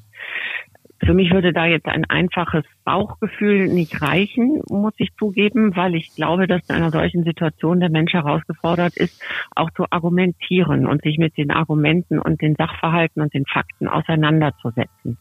Für 1.06 1.14
mich 1.14 1.32
würde 1.32 1.54
da 1.54 1.68
jetzt 1.68 1.86
ein 1.86 2.06
einfaches 2.06 2.64
Bauchgefühl 2.84 3.68
nicht 3.68 4.02
reichen, 4.02 4.64
muss 4.70 4.94
ich 4.98 5.16
zugeben, 5.18 5.76
weil 5.76 5.94
ich 5.94 6.16
glaube, 6.16 6.48
dass 6.48 6.68
in 6.68 6.76
einer 6.76 6.90
solchen 6.90 7.24
Situation 7.24 7.80
der 7.80 7.92
Mensch 7.92 8.14
herausgefordert 8.14 8.98
ist, 8.98 9.24
auch 9.56 9.70
zu 9.72 9.86
argumentieren 9.92 10.88
und 10.88 11.04
sich 11.04 11.20
mit 11.20 11.38
den 11.38 11.52
Argumenten 11.52 12.18
und 12.18 12.42
den 12.42 12.56
Sachverhalten 12.56 13.22
und 13.22 13.36
den 13.36 13.46
Fakten 13.46 13.88
auseinanderzusetzen. 13.88 15.20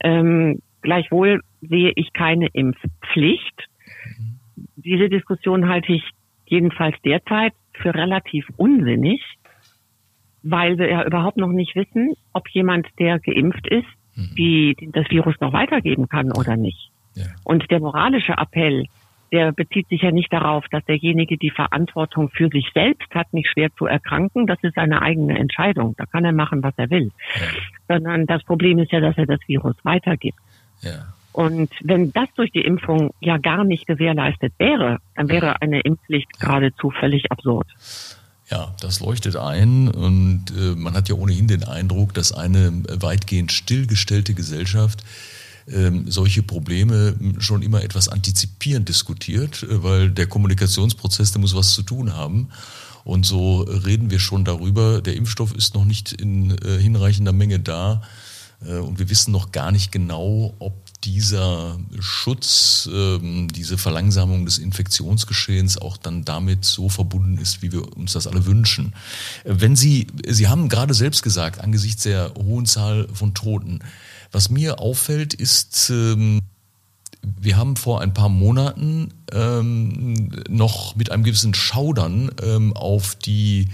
Ähm, 0.00 0.60
gleichwohl 0.80 1.42
sehe 1.60 1.92
ich 1.94 2.12
keine 2.12 2.48
Impfpflicht. 2.52 3.68
Diese 4.74 5.08
Diskussion 5.08 5.68
halte 5.68 5.92
ich 5.92 6.10
jedenfalls 6.46 6.96
derzeit 7.04 7.52
für 7.74 7.94
relativ 7.94 8.48
unsinnig, 8.56 9.22
weil 10.42 10.76
wir 10.76 10.90
ja 10.90 11.04
überhaupt 11.04 11.36
noch 11.36 11.52
nicht 11.52 11.76
wissen, 11.76 12.14
ob 12.32 12.48
jemand, 12.48 12.88
der 12.98 13.20
geimpft 13.20 13.68
ist, 13.68 13.86
mhm. 14.14 14.34
die, 14.36 14.90
das 14.92 15.08
Virus 15.10 15.34
noch 15.40 15.52
weitergeben 15.52 16.08
kann 16.08 16.32
oder 16.32 16.56
nicht. 16.56 16.90
Ja. 17.14 17.24
Und 17.44 17.70
der 17.70 17.80
moralische 17.80 18.32
Appell, 18.32 18.86
der 19.32 19.52
bezieht 19.52 19.88
sich 19.88 20.02
ja 20.02 20.10
nicht 20.10 20.32
darauf, 20.32 20.66
dass 20.70 20.84
derjenige 20.84 21.38
die 21.38 21.50
Verantwortung 21.50 22.28
für 22.30 22.48
sich 22.48 22.68
selbst 22.74 23.14
hat, 23.14 23.32
nicht 23.32 23.48
schwer 23.50 23.70
zu 23.76 23.86
erkranken. 23.86 24.46
Das 24.46 24.58
ist 24.62 24.74
seine 24.74 25.00
eigene 25.00 25.38
Entscheidung. 25.38 25.94
Da 25.96 26.06
kann 26.06 26.24
er 26.24 26.32
machen, 26.32 26.62
was 26.62 26.74
er 26.76 26.90
will. 26.90 27.10
Ja. 27.34 27.96
Sondern 27.96 28.26
das 28.26 28.42
Problem 28.44 28.78
ist 28.78 28.92
ja, 28.92 29.00
dass 29.00 29.16
er 29.16 29.26
das 29.26 29.40
Virus 29.46 29.76
weitergibt. 29.84 30.38
Ja. 30.82 31.14
Und 31.32 31.70
wenn 31.82 32.12
das 32.12 32.28
durch 32.36 32.50
die 32.50 32.60
Impfung 32.60 33.14
ja 33.20 33.38
gar 33.38 33.64
nicht 33.64 33.86
gewährleistet 33.86 34.52
wäre, 34.58 34.98
dann 35.16 35.30
wäre 35.30 35.62
eine 35.62 35.80
Impfpflicht 35.80 36.38
geradezu 36.38 36.90
völlig 36.90 37.32
absurd. 37.32 37.66
Ja, 38.52 38.74
das 38.80 39.00
leuchtet 39.00 39.36
ein 39.36 39.88
und 39.88 40.50
äh, 40.50 40.74
man 40.76 40.92
hat 40.92 41.08
ja 41.08 41.14
ohnehin 41.14 41.48
den 41.48 41.64
Eindruck, 41.64 42.12
dass 42.12 42.32
eine 42.32 42.82
weitgehend 42.86 43.50
stillgestellte 43.50 44.34
Gesellschaft 44.34 45.02
ähm, 45.66 46.10
solche 46.10 46.42
Probleme 46.42 47.14
schon 47.38 47.62
immer 47.62 47.82
etwas 47.82 48.10
antizipierend 48.10 48.90
diskutiert, 48.90 49.62
äh, 49.62 49.82
weil 49.82 50.10
der 50.10 50.26
Kommunikationsprozess, 50.26 51.32
der 51.32 51.40
muss 51.40 51.56
was 51.56 51.72
zu 51.72 51.82
tun 51.82 52.14
haben. 52.14 52.50
Und 53.04 53.24
so 53.24 53.62
reden 53.62 54.10
wir 54.10 54.18
schon 54.18 54.44
darüber, 54.44 55.00
der 55.00 55.16
Impfstoff 55.16 55.54
ist 55.54 55.74
noch 55.74 55.86
nicht 55.86 56.12
in 56.12 56.50
äh, 56.58 56.78
hinreichender 56.78 57.32
Menge 57.32 57.58
da. 57.58 58.02
Äh, 58.66 58.76
und 58.80 58.98
wir 58.98 59.08
wissen 59.08 59.32
noch 59.32 59.50
gar 59.50 59.72
nicht 59.72 59.92
genau, 59.92 60.52
ob 60.58 60.74
dieser 61.04 61.78
Schutz, 61.98 62.88
ähm, 62.92 63.48
diese 63.48 63.78
Verlangsamung 63.78 64.44
des 64.44 64.58
Infektionsgeschehens 64.58 65.78
auch 65.78 65.96
dann 65.96 66.24
damit 66.24 66.64
so 66.64 66.88
verbunden 66.88 67.38
ist, 67.38 67.62
wie 67.62 67.72
wir 67.72 67.96
uns 67.96 68.12
das 68.12 68.26
alle 68.26 68.46
wünschen. 68.46 68.94
Wenn 69.44 69.76
Sie, 69.76 70.06
Sie 70.26 70.48
haben 70.48 70.68
gerade 70.68 70.94
selbst 70.94 71.22
gesagt, 71.22 71.60
angesichts 71.60 72.04
der 72.04 72.32
hohen 72.34 72.66
Zahl 72.66 73.08
von 73.12 73.34
Toten, 73.34 73.80
was 74.30 74.50
mir 74.50 74.78
auffällt, 74.80 75.34
ist, 75.34 75.90
ähm, 75.90 76.40
wir 77.22 77.56
haben 77.56 77.76
vor 77.76 78.00
ein 78.00 78.14
paar 78.14 78.28
Monaten 78.28 79.12
ähm, 79.32 80.42
noch 80.48 80.96
mit 80.96 81.12
einem 81.12 81.22
gewissen 81.22 81.54
Schaudern 81.54 82.30
auf 82.74 83.14
die 83.14 83.68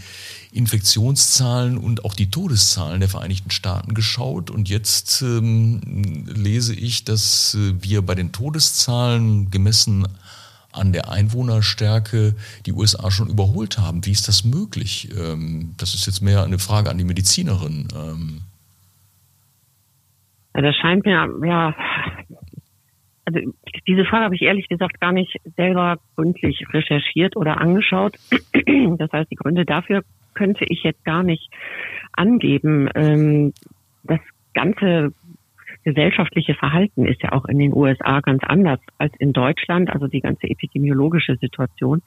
Infektionszahlen 0.53 1.77
und 1.77 2.05
auch 2.05 2.15
die 2.15 2.31
Todeszahlen 2.31 3.01
der 3.01 3.09
Vereinigten 3.09 3.51
Staaten 3.51 3.95
geschaut. 3.95 4.51
Und 4.51 4.69
jetzt 4.69 5.23
ähm, 5.23 6.25
lese 6.27 6.75
ich, 6.75 7.05
dass 7.05 7.55
äh, 7.55 7.75
wir 7.83 8.03
bei 8.03 8.15
den 8.15 8.33
Todeszahlen 8.33 9.51
gemessen 9.51 10.07
an 10.73 10.93
der 10.93 11.11
Einwohnerstärke 11.11 12.35
die 12.67 12.73
USA 12.73 13.11
schon 13.11 13.29
überholt 13.29 13.79
haben. 13.79 14.07
Wie 14.07 14.13
ist 14.13 14.29
das 14.29 14.45
möglich? 14.45 15.09
Ähm, 15.19 15.75
das 15.79 15.95
ist 15.95 16.07
jetzt 16.07 16.23
mehr 16.23 16.45
eine 16.45 16.59
Frage 16.59 16.91
an 16.91 16.99
die 16.99 17.05
Medizinerin. 17.05 17.89
Ähm. 17.95 18.41
Das 20.55 20.75
scheint 20.77 21.05
mir, 21.05 21.29
ja, 21.45 21.75
also 23.29 23.41
diese 23.87 24.05
Frage 24.07 24.25
habe 24.25 24.35
ich 24.35 24.43
ehrlich 24.43 24.69
gesagt 24.69 25.01
gar 25.01 25.13
nicht 25.13 25.37
selber 25.57 25.99
gründlich 26.17 26.65
recherchiert 26.73 27.37
oder 27.37 27.61
angeschaut. 27.61 28.17
Das 28.99 29.13
heißt, 29.13 29.31
die 29.31 29.37
Gründe 29.37 29.65
dafür 29.65 30.03
könnte 30.39 30.65
ich 30.69 30.85
jetzt 30.85 31.05
gar 31.05 31.23
nicht 31.25 31.51
angeben. 32.13 32.89
Ähm, 32.95 33.53
das 34.05 34.21
ganze 34.55 35.13
gesellschaftliche 35.85 36.55
Verhalten 36.55 37.07
ist 37.07 37.23
ja 37.23 37.33
auch 37.33 37.45
in 37.47 37.59
den 37.59 37.75
USA 37.75 38.21
ganz 38.21 38.43
anders 38.45 38.81
als 38.99 39.13
in 39.19 39.33
Deutschland, 39.33 39.91
also 39.91 40.07
die 40.07 40.21
ganze 40.21 40.49
epidemiologische 40.49 41.37
Situation. 41.37 42.03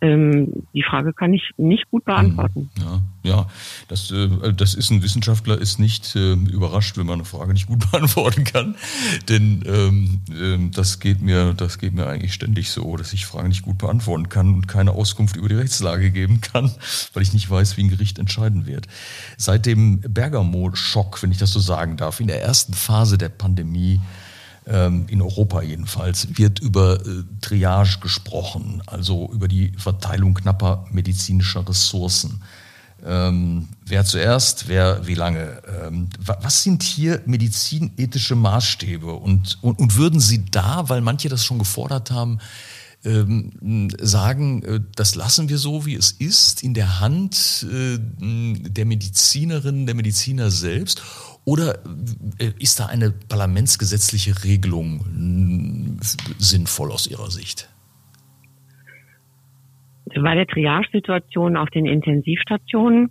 Ähm, 0.00 0.66
die 0.74 0.84
Frage 0.84 1.12
kann 1.12 1.34
ich 1.34 1.50
nicht 1.56 1.90
gut 1.90 2.04
beantworten. 2.04 2.70
Mhm. 2.76 2.82
Ja, 2.82 3.02
ja. 3.22 3.46
Das, 3.88 4.10
äh, 4.12 4.52
das 4.52 4.74
ist 4.74 4.90
ein 4.90 5.02
Wissenschaftler, 5.02 5.58
ist 5.58 5.80
nicht 5.80 6.14
äh, 6.14 6.34
überrascht, 6.34 6.96
wenn 6.96 7.06
man 7.06 7.14
eine 7.14 7.24
Frage 7.24 7.52
nicht 7.52 7.66
gut 7.66 7.80
beantworten 7.90 8.44
kann. 8.44 8.76
Denn 9.28 9.64
ähm, 9.66 10.20
äh, 10.30 10.70
das 10.70 11.00
geht 11.00 11.20
mir, 11.20 11.52
das 11.52 11.78
geht 11.78 11.94
mir 11.94 12.06
eigentlich 12.06 12.32
ständig 12.32 12.70
so, 12.70 12.96
dass 12.96 13.12
ich 13.12 13.26
Fragen 13.26 13.48
nicht 13.48 13.62
gut 13.62 13.78
beantworten 13.78 14.28
kann 14.28 14.54
und 14.54 14.68
keine 14.68 14.92
Auskunft 14.92 15.34
über 15.34 15.48
die 15.48 15.56
Rechtslage 15.56 16.10
geben 16.12 16.40
kann, 16.40 16.70
weil 17.12 17.22
ich 17.24 17.32
nicht 17.32 17.50
weiß, 17.50 17.76
wie 17.76 17.82
ein 17.82 17.90
Gericht 17.90 18.20
entscheiden 18.20 18.66
wird. 18.66 18.86
Seit 19.36 19.66
dem 19.66 20.00
Bergamo-Schock, 20.00 21.22
wenn 21.22 21.32
ich 21.32 21.38
das 21.38 21.52
so 21.52 21.60
sagen 21.60 21.96
darf, 21.96 22.20
in 22.20 22.28
der 22.28 22.40
ersten 22.40 22.72
Phase 22.72 23.18
der 23.18 23.30
Pandemie 23.30 24.00
in 25.08 25.22
Europa 25.22 25.62
jedenfalls, 25.62 26.28
wird 26.36 26.58
über 26.58 27.00
äh, 27.00 27.22
Triage 27.40 28.00
gesprochen, 28.00 28.82
also 28.86 29.30
über 29.32 29.48
die 29.48 29.72
Verteilung 29.78 30.34
knapper 30.34 30.84
medizinischer 30.90 31.66
Ressourcen. 31.66 32.42
Ähm, 33.06 33.68
wer 33.86 34.04
zuerst, 34.04 34.68
wer 34.68 35.06
wie 35.06 35.14
lange? 35.14 35.62
Ähm, 35.86 36.08
was 36.18 36.64
sind 36.64 36.82
hier 36.82 37.22
medizinethische 37.26 38.34
Maßstäbe? 38.34 39.12
Und, 39.12 39.58
und, 39.62 39.78
und 39.78 39.96
würden 39.96 40.20
Sie 40.20 40.44
da, 40.50 40.88
weil 40.88 41.00
manche 41.00 41.28
das 41.28 41.44
schon 41.44 41.58
gefordert 41.58 42.10
haben, 42.10 42.40
ähm, 43.04 43.88
sagen, 44.00 44.62
äh, 44.64 44.80
das 44.96 45.14
lassen 45.14 45.48
wir 45.48 45.58
so, 45.58 45.86
wie 45.86 45.94
es 45.94 46.10
ist, 46.10 46.64
in 46.64 46.74
der 46.74 46.98
Hand 46.98 47.64
äh, 47.70 47.98
der 47.98 48.84
Medizinerinnen, 48.84 49.86
der 49.86 49.94
Mediziner 49.94 50.50
selbst? 50.50 51.02
Oder 51.48 51.78
äh, 52.38 52.52
ist 52.58 52.78
da 52.78 52.86
eine 52.88 53.10
parlamentsgesetzliche 53.10 54.44
Regelung 54.44 55.00
hm, 55.00 55.96
sinnvoll 56.36 56.92
aus 56.92 57.06
Ihrer 57.06 57.30
Sicht? 57.30 57.70
Bei 60.14 60.34
der 60.34 60.46
Triage-Situation 60.46 61.56
auf 61.56 61.70
den 61.70 61.86
Intensivstationen 61.86 63.10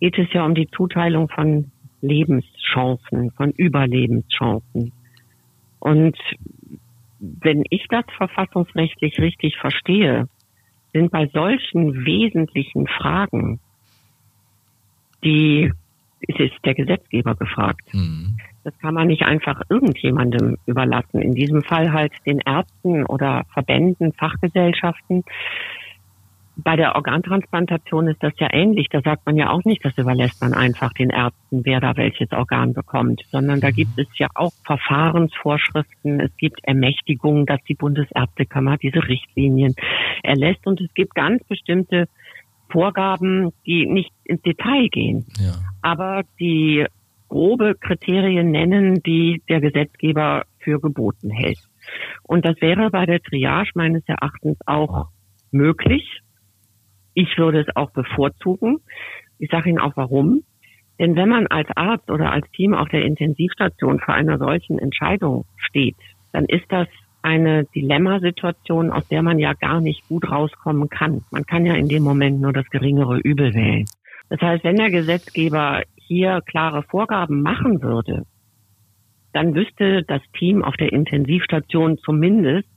geht 0.00 0.18
es 0.18 0.26
ja 0.32 0.44
um 0.44 0.56
die 0.56 0.68
Zuteilung 0.76 1.28
von 1.28 1.70
Lebenschancen, 2.00 3.30
von 3.36 3.52
Überlebenschancen. 3.52 4.92
Und 5.78 6.18
wenn 7.20 7.62
ich 7.70 7.86
das 7.88 8.06
verfassungsrechtlich 8.16 9.20
richtig 9.20 9.56
verstehe, 9.56 10.28
sind 10.92 11.12
bei 11.12 11.28
solchen 11.28 12.04
wesentlichen 12.04 12.88
Fragen 12.88 13.60
die 15.22 15.70
ist 16.20 16.64
der 16.64 16.74
Gesetzgeber 16.74 17.34
gefragt. 17.34 17.82
Mhm. 17.92 18.38
Das 18.64 18.78
kann 18.80 18.94
man 18.94 19.06
nicht 19.06 19.22
einfach 19.22 19.62
irgendjemandem 19.68 20.56
überlassen. 20.66 21.22
In 21.22 21.34
diesem 21.34 21.62
Fall 21.62 21.92
halt 21.92 22.12
den 22.26 22.40
Ärzten 22.40 23.06
oder 23.06 23.44
Verbänden, 23.52 24.12
Fachgesellschaften. 24.12 25.24
Bei 26.56 26.74
der 26.74 26.96
Organtransplantation 26.96 28.08
ist 28.08 28.20
das 28.22 28.32
ja 28.38 28.48
ähnlich. 28.52 28.88
Da 28.90 29.00
sagt 29.00 29.24
man 29.26 29.36
ja 29.36 29.50
auch 29.50 29.64
nicht, 29.64 29.84
das 29.84 29.96
überlässt 29.96 30.42
man 30.42 30.54
einfach 30.54 30.92
den 30.92 31.10
Ärzten, 31.10 31.64
wer 31.64 31.80
da 31.80 31.96
welches 31.96 32.32
Organ 32.32 32.74
bekommt, 32.74 33.22
sondern 33.30 33.60
da 33.60 33.70
gibt 33.70 33.96
es 33.96 34.08
ja 34.18 34.26
auch 34.34 34.52
Verfahrensvorschriften. 34.64 36.18
Es 36.18 36.36
gibt 36.36 36.58
Ermächtigungen, 36.64 37.46
dass 37.46 37.62
die 37.62 37.74
Bundesärztekammer 37.74 38.76
diese 38.76 39.06
Richtlinien 39.06 39.76
erlässt 40.24 40.66
und 40.66 40.80
es 40.80 40.92
gibt 40.94 41.14
ganz 41.14 41.44
bestimmte 41.44 42.08
Vorgaben, 42.70 43.52
die 43.66 43.86
nicht 43.86 44.12
ins 44.24 44.42
Detail 44.42 44.88
gehen, 44.88 45.26
ja. 45.38 45.54
aber 45.82 46.22
die 46.38 46.86
grobe 47.28 47.74
Kriterien 47.74 48.50
nennen, 48.50 49.02
die 49.02 49.42
der 49.48 49.60
Gesetzgeber 49.60 50.44
für 50.58 50.80
geboten 50.80 51.30
hält. 51.30 51.58
Und 52.22 52.44
das 52.44 52.60
wäre 52.60 52.90
bei 52.90 53.06
der 53.06 53.20
Triage 53.20 53.70
meines 53.74 54.02
Erachtens 54.06 54.58
auch 54.66 55.08
möglich. 55.50 56.20
Ich 57.14 57.36
würde 57.38 57.60
es 57.60 57.76
auch 57.76 57.90
bevorzugen. 57.90 58.78
Ich 59.38 59.50
sage 59.50 59.70
Ihnen 59.70 59.78
auch 59.78 59.96
warum. 59.96 60.42
Denn 60.98 61.14
wenn 61.16 61.28
man 61.28 61.46
als 61.46 61.68
Arzt 61.76 62.10
oder 62.10 62.32
als 62.32 62.50
Team 62.50 62.74
auf 62.74 62.88
der 62.88 63.04
Intensivstation 63.04 64.00
vor 64.00 64.14
einer 64.14 64.38
solchen 64.38 64.78
Entscheidung 64.78 65.46
steht, 65.56 65.96
dann 66.32 66.44
ist 66.44 66.66
das 66.70 66.88
eine 67.22 67.64
Dilemmasituation, 67.64 68.90
aus 68.90 69.06
der 69.08 69.22
man 69.22 69.38
ja 69.38 69.52
gar 69.54 69.80
nicht 69.80 70.06
gut 70.08 70.30
rauskommen 70.30 70.88
kann. 70.88 71.24
Man 71.30 71.44
kann 71.46 71.66
ja 71.66 71.74
in 71.74 71.88
dem 71.88 72.02
Moment 72.02 72.40
nur 72.40 72.52
das 72.52 72.68
geringere 72.70 73.18
Übel 73.18 73.54
wählen. 73.54 73.86
Das 74.28 74.40
heißt, 74.40 74.64
wenn 74.64 74.76
der 74.76 74.90
Gesetzgeber 74.90 75.82
hier 75.96 76.40
klare 76.46 76.82
Vorgaben 76.82 77.42
machen 77.42 77.82
würde, 77.82 78.24
dann 79.32 79.54
wüsste 79.54 80.02
das 80.04 80.22
Team 80.38 80.62
auf 80.62 80.76
der 80.76 80.92
Intensivstation 80.92 81.98
zumindest, 81.98 82.68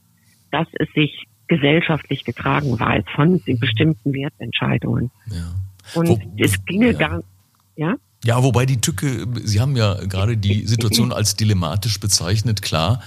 dass 0.50 0.66
es 0.74 0.88
sich 0.94 1.26
gesellschaftlich 1.48 2.24
getragen 2.24 2.78
weiß 2.78 3.04
von 3.14 3.42
den 3.44 3.58
bestimmten 3.58 4.12
Wertentscheidungen. 4.12 5.10
Ja. 5.30 5.54
Und 5.94 6.08
Wo, 6.08 6.18
es 6.38 6.64
ginge 6.64 6.92
ja. 6.92 6.98
gar, 6.98 7.22
ja? 7.76 7.96
Ja, 8.24 8.42
wobei 8.42 8.66
die 8.66 8.80
Tücke, 8.80 9.26
Sie 9.42 9.60
haben 9.60 9.76
ja 9.76 9.94
gerade 10.04 10.36
die 10.36 10.66
Situation 10.66 11.12
als 11.12 11.36
dilematisch 11.36 11.98
bezeichnet, 11.98 12.62
klar. 12.62 13.02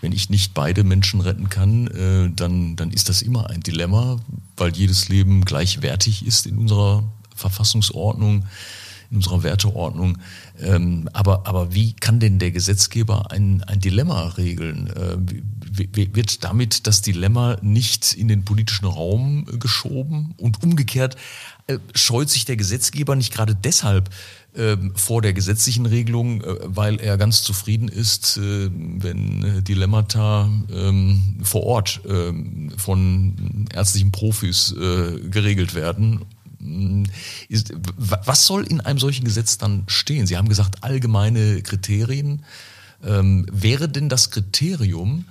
Wenn 0.00 0.12
ich 0.12 0.30
nicht 0.30 0.54
beide 0.54 0.84
Menschen 0.84 1.20
retten 1.20 1.48
kann, 1.48 1.86
äh, 1.88 2.30
dann, 2.34 2.76
dann 2.76 2.90
ist 2.90 3.08
das 3.08 3.22
immer 3.22 3.50
ein 3.50 3.60
Dilemma, 3.60 4.20
weil 4.56 4.76
jedes 4.76 5.08
Leben 5.08 5.44
gleichwertig 5.44 6.26
ist 6.26 6.46
in 6.46 6.58
unserer 6.58 7.04
Verfassungsordnung 7.34 8.44
in 9.10 9.16
unserer 9.16 9.42
Werteordnung. 9.42 10.18
Ähm, 10.60 11.08
aber, 11.12 11.46
aber 11.46 11.74
wie 11.74 11.94
kann 11.94 12.20
denn 12.20 12.38
der 12.38 12.50
Gesetzgeber 12.50 13.30
ein, 13.30 13.62
ein 13.64 13.80
Dilemma 13.80 14.28
regeln? 14.36 14.88
Äh, 14.88 15.16
wird 16.12 16.44
damit 16.44 16.86
das 16.86 17.02
Dilemma 17.02 17.56
nicht 17.62 18.12
in 18.14 18.28
den 18.28 18.44
politischen 18.44 18.86
Raum 18.86 19.46
geschoben? 19.58 20.34
Und 20.36 20.62
umgekehrt, 20.62 21.16
äh, 21.68 21.78
scheut 21.94 22.28
sich 22.28 22.44
der 22.44 22.56
Gesetzgeber 22.56 23.16
nicht 23.16 23.32
gerade 23.32 23.54
deshalb 23.54 24.10
vor 24.94 25.22
der 25.22 25.32
gesetzlichen 25.32 25.86
Regelung, 25.86 26.42
äh, 26.42 26.56
weil 26.64 27.00
er 27.00 27.16
ganz 27.16 27.42
zufrieden 27.42 27.88
ist, 27.88 28.36
äh, 28.36 28.70
wenn 28.72 29.44
äh, 29.44 29.62
Dilemmata 29.62 30.50
ähm, 30.72 31.38
vor 31.42 31.62
Ort 31.62 32.00
ähm, 32.08 32.72
von 32.76 33.66
ärztlichen 33.72 34.12
Profis 34.12 34.74
geregelt 35.30 35.74
werden 35.74 36.24
ist, 37.48 37.72
was 37.96 38.46
soll 38.46 38.64
in 38.64 38.80
einem 38.80 38.98
solchen 38.98 39.24
Gesetz 39.24 39.58
dann 39.58 39.84
stehen? 39.86 40.26
Sie 40.26 40.36
haben 40.36 40.48
gesagt, 40.48 40.82
allgemeine 40.82 41.62
Kriterien. 41.62 42.44
Ähm, 43.04 43.46
wäre 43.52 43.88
denn 43.88 44.08
das 44.08 44.30
Kriterium, 44.30 45.26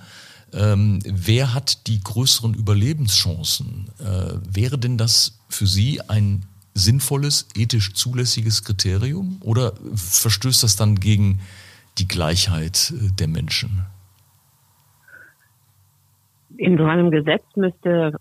ähm, 0.52 1.00
wer 1.04 1.52
hat 1.52 1.86
die 1.86 2.00
größeren 2.00 2.54
Überlebenschancen? 2.54 3.90
Äh, 3.98 4.38
wäre 4.50 4.78
denn 4.78 4.96
das 4.96 5.38
für 5.50 5.66
Sie 5.66 6.00
ein 6.00 6.46
sinnvolles, 6.78 7.48
ethisch 7.56 7.92
zulässiges 7.94 8.64
Kriterium 8.64 9.40
oder 9.44 9.72
verstößt 9.94 10.62
das 10.62 10.76
dann 10.76 10.96
gegen 10.96 11.40
die 11.98 12.08
Gleichheit 12.08 12.92
äh, 12.94 13.12
der 13.18 13.28
Menschen? 13.28 13.86
In 16.56 16.76
so 16.76 16.84
einem 16.84 17.10
Gesetz 17.10 17.44
müsste 17.54 18.14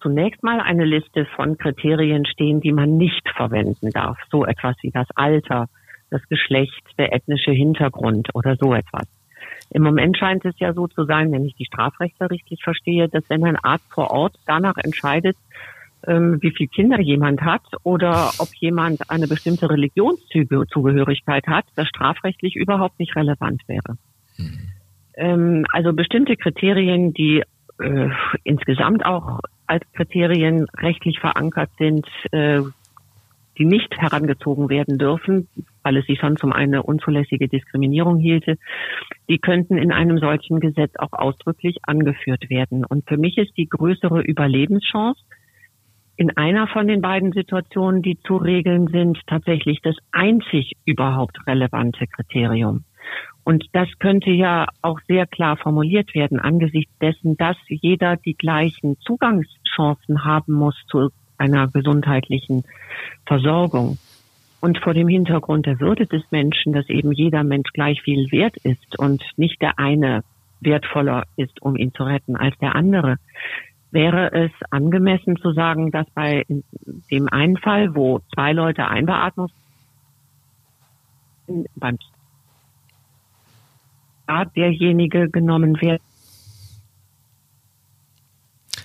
zunächst 0.00 0.42
mal 0.42 0.60
eine 0.60 0.84
Liste 0.84 1.26
von 1.36 1.58
Kriterien 1.58 2.26
stehen, 2.26 2.60
die 2.60 2.72
man 2.72 2.96
nicht 2.96 3.28
verwenden 3.36 3.90
darf. 3.90 4.18
So 4.30 4.44
etwas 4.44 4.76
wie 4.82 4.90
das 4.90 5.06
Alter, 5.14 5.68
das 6.10 6.22
Geschlecht, 6.28 6.82
der 6.98 7.14
ethnische 7.14 7.52
Hintergrund 7.52 8.34
oder 8.34 8.56
so 8.56 8.74
etwas. 8.74 9.06
Im 9.70 9.82
Moment 9.82 10.18
scheint 10.18 10.44
es 10.44 10.58
ja 10.58 10.74
so 10.74 10.86
zu 10.86 11.04
sein, 11.04 11.32
wenn 11.32 11.46
ich 11.46 11.54
die 11.54 11.64
Strafrechte 11.64 12.30
richtig 12.30 12.62
verstehe, 12.62 13.08
dass 13.08 13.24
wenn 13.28 13.44
ein 13.44 13.56
Arzt 13.56 13.90
vor 13.90 14.10
Ort 14.10 14.34
danach 14.46 14.76
entscheidet, 14.76 15.36
wie 16.04 16.50
viele 16.50 16.68
Kinder 16.68 17.00
jemand 17.00 17.42
hat 17.42 17.62
oder 17.84 18.32
ob 18.38 18.48
jemand 18.56 19.08
eine 19.10 19.28
bestimmte 19.28 19.70
Religionszugehörigkeit 19.70 21.46
hat, 21.46 21.64
das 21.76 21.86
strafrechtlich 21.88 22.56
überhaupt 22.56 22.98
nicht 22.98 23.14
relevant 23.14 23.62
wäre. 23.68 23.96
Mhm. 24.36 24.72
Ähm, 25.14 25.66
also 25.72 25.92
bestimmte 25.92 26.36
Kriterien, 26.36 27.12
die 27.12 27.42
äh, 27.80 28.08
insgesamt 28.44 29.04
auch 29.04 29.40
als 29.66 29.84
Kriterien 29.92 30.66
rechtlich 30.76 31.18
verankert 31.20 31.70
sind, 31.78 32.06
äh, 32.32 32.62
die 33.58 33.64
nicht 33.66 33.94
herangezogen 33.98 34.70
werden 34.70 34.98
dürfen, 34.98 35.48
weil 35.82 35.96
es 35.98 36.06
sich 36.06 36.18
sonst 36.20 36.42
um 36.42 36.52
eine 36.52 36.82
unzulässige 36.82 37.48
Diskriminierung 37.48 38.18
hielte, 38.18 38.56
die 39.28 39.38
könnten 39.38 39.76
in 39.76 39.92
einem 39.92 40.18
solchen 40.18 40.58
Gesetz 40.58 40.92
auch 40.96 41.12
ausdrücklich 41.12 41.76
angeführt 41.82 42.48
werden. 42.48 42.84
Und 42.84 43.06
für 43.06 43.18
mich 43.18 43.36
ist 43.36 43.56
die 43.56 43.68
größere 43.68 44.22
Überlebenschance 44.22 45.20
in 46.22 46.36
einer 46.36 46.68
von 46.68 46.86
den 46.86 47.00
beiden 47.00 47.32
Situationen, 47.32 48.00
die 48.00 48.16
zu 48.20 48.36
regeln 48.36 48.86
sind, 48.86 49.18
tatsächlich 49.26 49.80
das 49.82 49.96
einzig 50.12 50.76
überhaupt 50.84 51.36
relevante 51.48 52.06
Kriterium. 52.06 52.84
Und 53.42 53.64
das 53.72 53.88
könnte 53.98 54.30
ja 54.30 54.68
auch 54.82 55.00
sehr 55.08 55.26
klar 55.26 55.56
formuliert 55.56 56.14
werden 56.14 56.38
angesichts 56.38 56.96
dessen, 57.00 57.36
dass 57.36 57.56
jeder 57.66 58.16
die 58.16 58.34
gleichen 58.34 58.96
Zugangschancen 59.00 60.24
haben 60.24 60.52
muss 60.52 60.76
zu 60.86 61.10
einer 61.38 61.66
gesundheitlichen 61.66 62.62
Versorgung. 63.26 63.98
Und 64.60 64.78
vor 64.78 64.94
dem 64.94 65.08
Hintergrund 65.08 65.66
der 65.66 65.80
Würde 65.80 66.06
des 66.06 66.22
Menschen, 66.30 66.72
dass 66.72 66.88
eben 66.88 67.10
jeder 67.10 67.42
Mensch 67.42 67.72
gleich 67.72 68.00
viel 68.02 68.30
wert 68.30 68.56
ist 68.58 68.96
und 68.96 69.24
nicht 69.36 69.60
der 69.60 69.80
eine 69.80 70.22
wertvoller 70.60 71.24
ist, 71.36 71.60
um 71.60 71.74
ihn 71.74 71.92
zu 71.92 72.04
retten, 72.04 72.36
als 72.36 72.56
der 72.58 72.76
andere, 72.76 73.16
wäre 73.92 74.32
es 74.32 74.50
angemessen 74.70 75.36
zu 75.36 75.52
sagen, 75.52 75.90
dass 75.90 76.08
bei 76.10 76.44
dem 77.10 77.28
einen 77.28 77.58
Fall, 77.58 77.94
wo 77.94 78.20
zwei 78.34 78.52
Leute 78.52 78.88
Einbeatmungs 78.88 79.52
beim 81.76 81.98
Art 84.26 84.56
derjenige 84.56 85.28
genommen 85.28 85.80
wird. 85.80 86.00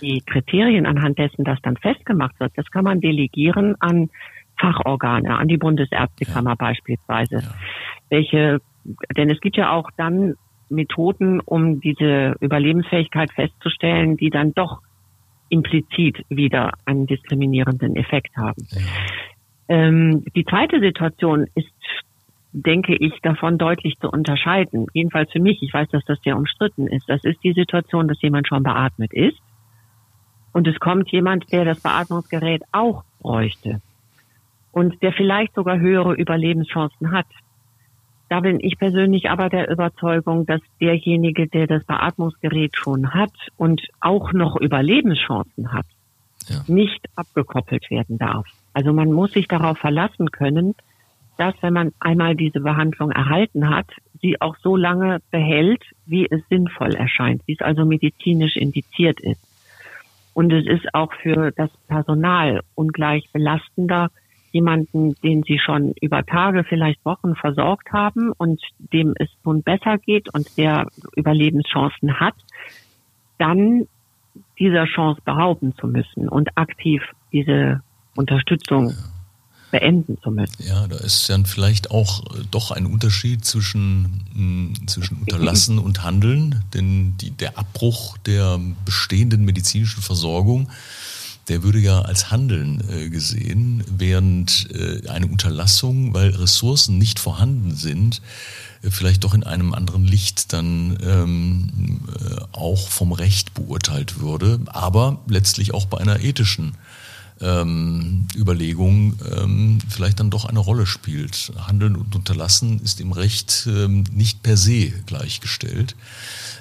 Die 0.01 0.21
Kriterien, 0.21 0.85
anhand 0.85 1.17
dessen 1.17 1.43
das 1.43 1.59
dann 1.63 1.77
festgemacht 1.77 2.39
wird, 2.39 2.51
das 2.55 2.69
kann 2.69 2.83
man 2.83 2.99
delegieren 2.99 3.75
an 3.79 4.09
Fachorgane, 4.59 5.37
an 5.37 5.47
die 5.47 5.57
Bundesärztekammer 5.57 6.51
ja. 6.51 6.55
beispielsweise. 6.55 7.37
Ja. 7.37 7.53
Welche, 8.09 8.59
denn 9.15 9.29
es 9.29 9.39
gibt 9.39 9.55
ja 9.55 9.71
auch 9.71 9.89
dann 9.97 10.35
Methoden, 10.69 11.39
um 11.39 11.79
diese 11.79 12.35
Überlebensfähigkeit 12.41 13.31
festzustellen, 13.31 14.17
die 14.17 14.29
dann 14.29 14.53
doch 14.53 14.81
implizit 15.49 16.25
wieder 16.29 16.71
einen 16.85 17.07
diskriminierenden 17.07 17.95
Effekt 17.95 18.35
haben. 18.37 18.67
Ja. 18.71 18.79
Ähm, 19.69 20.23
die 20.35 20.45
zweite 20.45 20.79
Situation 20.79 21.47
ist 21.55 21.67
denke 22.53 22.95
ich, 22.95 23.13
davon 23.21 23.57
deutlich 23.57 23.99
zu 23.99 24.09
unterscheiden. 24.09 24.87
Jedenfalls 24.93 25.31
für 25.31 25.39
mich, 25.39 25.61
ich 25.61 25.73
weiß, 25.73 25.89
dass 25.89 26.03
das 26.05 26.19
sehr 26.23 26.37
umstritten 26.37 26.87
ist. 26.87 27.07
Das 27.07 27.23
ist 27.23 27.43
die 27.43 27.53
Situation, 27.53 28.07
dass 28.07 28.21
jemand 28.21 28.47
schon 28.47 28.63
beatmet 28.63 29.13
ist 29.13 29.37
und 30.53 30.67
es 30.67 30.79
kommt 30.79 31.11
jemand, 31.11 31.51
der 31.51 31.65
das 31.65 31.81
Beatmungsgerät 31.81 32.63
auch 32.71 33.03
bräuchte 33.19 33.81
und 34.71 35.01
der 35.03 35.13
vielleicht 35.13 35.53
sogar 35.55 35.79
höhere 35.79 36.13
Überlebenschancen 36.13 37.11
hat. 37.11 37.27
Da 38.29 38.41
bin 38.41 38.59
ich 38.59 38.77
persönlich 38.77 39.29
aber 39.29 39.49
der 39.49 39.69
Überzeugung, 39.69 40.45
dass 40.45 40.61
derjenige, 40.81 41.47
der 41.47 41.67
das 41.67 41.83
Beatmungsgerät 41.85 42.75
schon 42.75 43.13
hat 43.13 43.31
und 43.55 43.81
auch 44.01 44.33
noch 44.33 44.59
Überlebenschancen 44.59 45.71
hat, 45.71 45.85
ja. 46.47 46.63
nicht 46.67 47.05
abgekoppelt 47.15 47.89
werden 47.89 48.17
darf. 48.17 48.45
Also 48.73 48.91
man 48.91 49.11
muss 49.11 49.31
sich 49.31 49.47
darauf 49.47 49.77
verlassen 49.77 50.31
können, 50.31 50.75
dass, 51.37 51.53
wenn 51.61 51.73
man 51.73 51.93
einmal 51.99 52.35
diese 52.35 52.59
Behandlung 52.59 53.11
erhalten 53.11 53.69
hat, 53.69 53.87
sie 54.21 54.41
auch 54.41 54.57
so 54.61 54.75
lange 54.75 55.19
behält, 55.31 55.83
wie 56.05 56.27
es 56.29 56.41
sinnvoll 56.49 56.95
erscheint, 56.95 57.41
wie 57.45 57.53
es 57.53 57.61
also 57.61 57.85
medizinisch 57.85 58.57
indiziert 58.57 59.19
ist. 59.21 59.41
Und 60.33 60.51
es 60.51 60.67
ist 60.67 60.93
auch 60.93 61.13
für 61.13 61.51
das 61.51 61.69
Personal 61.87 62.61
ungleich 62.75 63.29
belastender, 63.31 64.11
jemanden, 64.57 65.15
den 65.21 65.43
sie 65.43 65.59
schon 65.59 65.93
über 66.01 66.25
Tage, 66.25 66.63
vielleicht 66.63 67.03
Wochen 67.05 67.35
versorgt 67.35 67.91
haben 67.91 68.31
und 68.31 68.59
dem 68.91 69.13
es 69.19 69.29
nun 69.43 69.61
besser 69.61 69.97
geht 69.97 70.33
und 70.33 70.57
der 70.57 70.87
Überlebenschancen 71.15 72.19
hat, 72.19 72.35
dann 73.37 73.87
dieser 74.59 74.85
Chance 74.85 75.21
behaupten 75.23 75.75
zu 75.79 75.87
müssen 75.87 76.27
und 76.27 76.57
aktiv 76.57 77.01
diese 77.31 77.81
Unterstützung 78.15 78.93
beenden 79.71 80.17
zu 80.23 80.31
müssen. 80.31 80.63
Ja, 80.65 80.87
da 80.87 80.97
ist 80.97 81.29
dann 81.29 81.45
vielleicht 81.45 81.91
auch 81.91 82.23
äh, 82.35 82.43
doch 82.49 82.71
ein 82.71 82.85
Unterschied 82.85 83.43
zwischen, 83.45 84.23
mh, 84.33 84.87
zwischen 84.87 85.17
Unterlassen 85.17 85.77
und 85.77 86.03
Handeln, 86.03 86.63
denn 86.73 87.15
die, 87.17 87.31
der 87.31 87.57
Abbruch 87.57 88.17
der 88.19 88.59
bestehenden 88.85 89.43
medizinischen 89.43 90.01
Versorgung, 90.01 90.69
der 91.47 91.63
würde 91.63 91.79
ja 91.79 92.01
als 92.01 92.29
Handeln 92.31 92.83
äh, 92.89 93.09
gesehen, 93.09 93.83
während 93.89 94.69
äh, 94.71 95.07
eine 95.07 95.27
Unterlassung, 95.27 96.13
weil 96.13 96.29
Ressourcen 96.29 96.97
nicht 96.97 97.19
vorhanden 97.19 97.75
sind, 97.75 98.21
äh, 98.81 98.89
vielleicht 98.91 99.23
doch 99.23 99.33
in 99.33 99.43
einem 99.43 99.73
anderen 99.73 100.05
Licht 100.05 100.53
dann 100.53 100.97
ähm, 101.01 102.01
äh, 102.19 102.41
auch 102.51 102.89
vom 102.89 103.11
Recht 103.11 103.53
beurteilt 103.53 104.19
würde, 104.19 104.59
aber 104.67 105.21
letztlich 105.27 105.73
auch 105.73 105.85
bei 105.85 105.99
einer 105.99 106.19
ethischen 106.19 106.73
ähm, 107.39 108.27
Überlegung 108.35 109.17
ähm, 109.35 109.79
vielleicht 109.89 110.19
dann 110.19 110.29
doch 110.29 110.45
eine 110.45 110.59
Rolle 110.59 110.85
spielt. 110.85 111.51
Handeln 111.67 111.95
und 111.95 112.15
Unterlassen 112.15 112.79
ist 112.81 112.99
im 112.99 113.11
Recht 113.11 113.67
ähm, 113.67 114.03
nicht 114.11 114.43
per 114.43 114.57
se 114.57 114.89
gleichgestellt. 115.05 115.95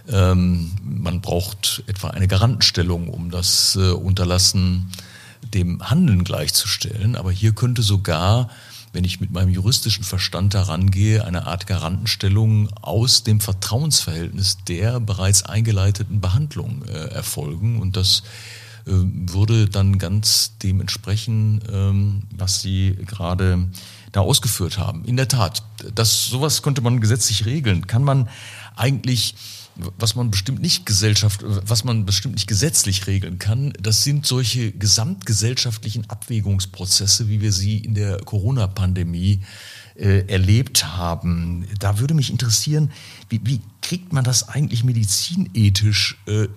Ähm, 0.08 0.72
man 0.82 1.20
braucht 1.20 1.82
etwa 1.86 2.08
eine 2.10 2.28
Garantenstellung, 2.28 3.08
um 3.08 3.30
das 3.30 3.76
äh, 3.76 3.90
Unterlassen 3.90 4.90
dem 5.54 5.88
Handeln 5.88 6.24
gleichzustellen. 6.24 7.16
Aber 7.16 7.30
hier 7.30 7.52
könnte 7.52 7.82
sogar 7.82 8.48
wenn 8.96 9.04
ich 9.04 9.20
mit 9.20 9.30
meinem 9.30 9.50
juristischen 9.50 10.04
Verstand 10.04 10.54
daran 10.54 10.90
gehe, 10.90 11.22
eine 11.22 11.46
Art 11.46 11.66
Garantenstellung 11.66 12.70
aus 12.80 13.24
dem 13.24 13.40
Vertrauensverhältnis 13.40 14.56
der 14.66 15.00
bereits 15.00 15.42
eingeleiteten 15.42 16.22
Behandlung 16.22 16.82
äh, 16.86 17.08
erfolgen. 17.08 17.78
Und 17.78 17.98
das 17.98 18.22
äh, 18.86 18.92
würde 18.92 19.68
dann 19.68 19.98
ganz 19.98 20.56
dem 20.62 20.80
entsprechen, 20.80 21.60
ähm, 21.70 22.22
was 22.34 22.62
Sie 22.62 22.96
gerade 23.04 23.68
da 24.12 24.20
ausgeführt 24.20 24.78
haben. 24.78 25.04
In 25.04 25.18
der 25.18 25.28
Tat, 25.28 25.62
das 25.94 26.28
sowas 26.28 26.62
könnte 26.62 26.80
man 26.80 26.98
gesetzlich 26.98 27.44
regeln. 27.44 27.86
Kann 27.86 28.02
man 28.02 28.30
eigentlich 28.76 29.34
was 29.98 30.14
man 30.14 30.30
bestimmt 30.30 30.60
nicht 30.60 30.86
Gesellschaft, 30.86 31.44
was 31.44 31.84
man 31.84 32.06
bestimmt 32.06 32.34
nicht 32.34 32.46
gesetzlich 32.46 33.06
regeln 33.06 33.38
kann, 33.38 33.72
das 33.80 34.04
sind 34.04 34.26
solche 34.26 34.72
gesamtgesellschaftlichen 34.72 36.08
Abwägungsprozesse, 36.08 37.28
wie 37.28 37.40
wir 37.40 37.52
sie 37.52 37.78
in 37.78 37.94
der 37.94 38.18
Corona-Pandemie 38.18 39.40
äh, 39.96 40.26
erlebt 40.26 40.84
haben. 40.96 41.66
Da 41.78 41.98
würde 41.98 42.14
mich 42.14 42.30
interessieren, 42.30 42.90
wie, 43.28 43.40
wie 43.44 43.60
kriegt 43.82 44.12
man 44.12 44.24
das 44.24 44.48
eigentlich 44.48 44.84
medizinethisch 44.84 46.18
äh, 46.26 46.48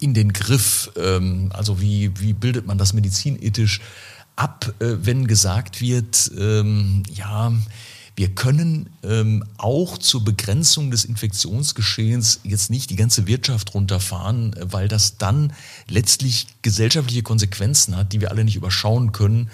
in 0.00 0.14
den 0.14 0.32
Griff? 0.32 0.90
Ähm, 0.96 1.50
also 1.52 1.80
wie, 1.80 2.12
wie 2.20 2.32
bildet 2.32 2.66
man 2.66 2.78
das 2.78 2.92
medizinethisch 2.92 3.80
ab, 4.36 4.72
äh, 4.80 4.96
wenn 5.02 5.26
gesagt 5.26 5.80
wird, 5.80 6.30
ähm, 6.38 7.02
ja, 7.12 7.52
wir 8.22 8.36
können 8.36 8.88
ähm, 9.02 9.42
auch 9.58 9.98
zur 9.98 10.24
Begrenzung 10.24 10.92
des 10.92 11.04
Infektionsgeschehens 11.04 12.38
jetzt 12.44 12.70
nicht 12.70 12.90
die 12.90 12.94
ganze 12.94 13.26
Wirtschaft 13.26 13.74
runterfahren, 13.74 14.54
weil 14.60 14.86
das 14.86 15.18
dann 15.18 15.52
letztlich 15.88 16.46
gesellschaftliche 16.62 17.24
Konsequenzen 17.24 17.96
hat, 17.96 18.12
die 18.12 18.20
wir 18.20 18.30
alle 18.30 18.44
nicht 18.44 18.54
überschauen 18.54 19.10
können. 19.10 19.50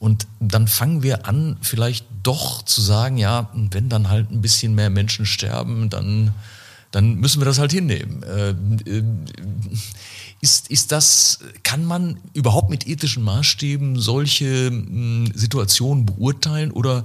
Und 0.00 0.26
dann 0.40 0.66
fangen 0.66 1.04
wir 1.04 1.28
an, 1.28 1.56
vielleicht 1.60 2.04
doch 2.24 2.62
zu 2.62 2.80
sagen, 2.80 3.16
ja, 3.16 3.48
wenn 3.54 3.88
dann 3.88 4.08
halt 4.08 4.32
ein 4.32 4.40
bisschen 4.40 4.74
mehr 4.74 4.90
Menschen 4.90 5.24
sterben, 5.24 5.88
dann, 5.88 6.34
dann 6.90 7.16
müssen 7.16 7.40
wir 7.40 7.44
das 7.44 7.58
halt 7.58 7.72
hinnehmen. 7.72 8.22
Äh, 8.22 8.50
äh, 8.50 9.02
ist, 10.40 10.70
ist 10.70 10.90
das, 10.90 11.40
kann 11.62 11.84
man 11.84 12.18
überhaupt 12.32 12.70
mit 12.70 12.86
ethischen 12.86 13.22
Maßstäben 13.22 13.98
solche 13.98 14.68
hm, 14.68 15.30
Situationen 15.34 16.06
beurteilen 16.06 16.70
oder 16.70 17.04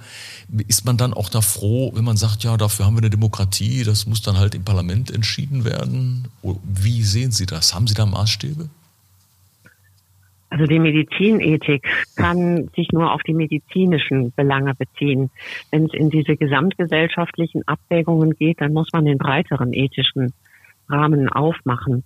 ist 0.67 0.86
man 0.86 0.98
dann 0.98 1.13
auch 1.13 1.30
da 1.30 1.41
froh, 1.41 1.91
wenn 1.95 2.06
man 2.06 2.17
sagt, 2.17 2.43
ja, 2.43 2.56
dafür 2.56 2.86
haben 2.86 2.95
wir 2.95 3.02
eine 3.02 3.10
Demokratie, 3.10 3.84
das 3.84 4.06
muss 4.06 4.21
dann 4.21 4.38
halt 4.38 4.56
im 4.56 4.63
Parlament 4.63 5.12
entschieden 5.12 5.65
werden? 5.65 6.30
Wie 6.63 7.04
sehen 7.04 7.32
Sie 7.32 7.45
das? 7.45 7.74
Haben 7.74 7.88
Sie 7.88 7.93
da 7.93 8.06
Maßstäbe? 8.06 8.69
Also 10.49 10.65
die 10.65 10.79
Medizinethik 10.79 11.88
kann 12.15 12.69
sich 12.75 12.91
nur 12.91 13.12
auf 13.12 13.23
die 13.23 13.34
medizinischen 13.34 14.31
Belange 14.36 14.73
beziehen. 14.75 15.31
Wenn 15.71 15.86
es 15.86 15.93
in 15.93 16.10
diese 16.10 16.38
gesamtgesellschaftlichen 16.38 17.67
Abwägungen 17.67 18.31
geht, 18.36 18.62
dann 18.62 18.73
muss 18.73 18.89
man 18.93 19.05
den 19.05 19.17
breiteren 19.17 19.73
ethischen 19.73 20.34
Rahmen 20.88 21.29
aufmachen 21.29 22.03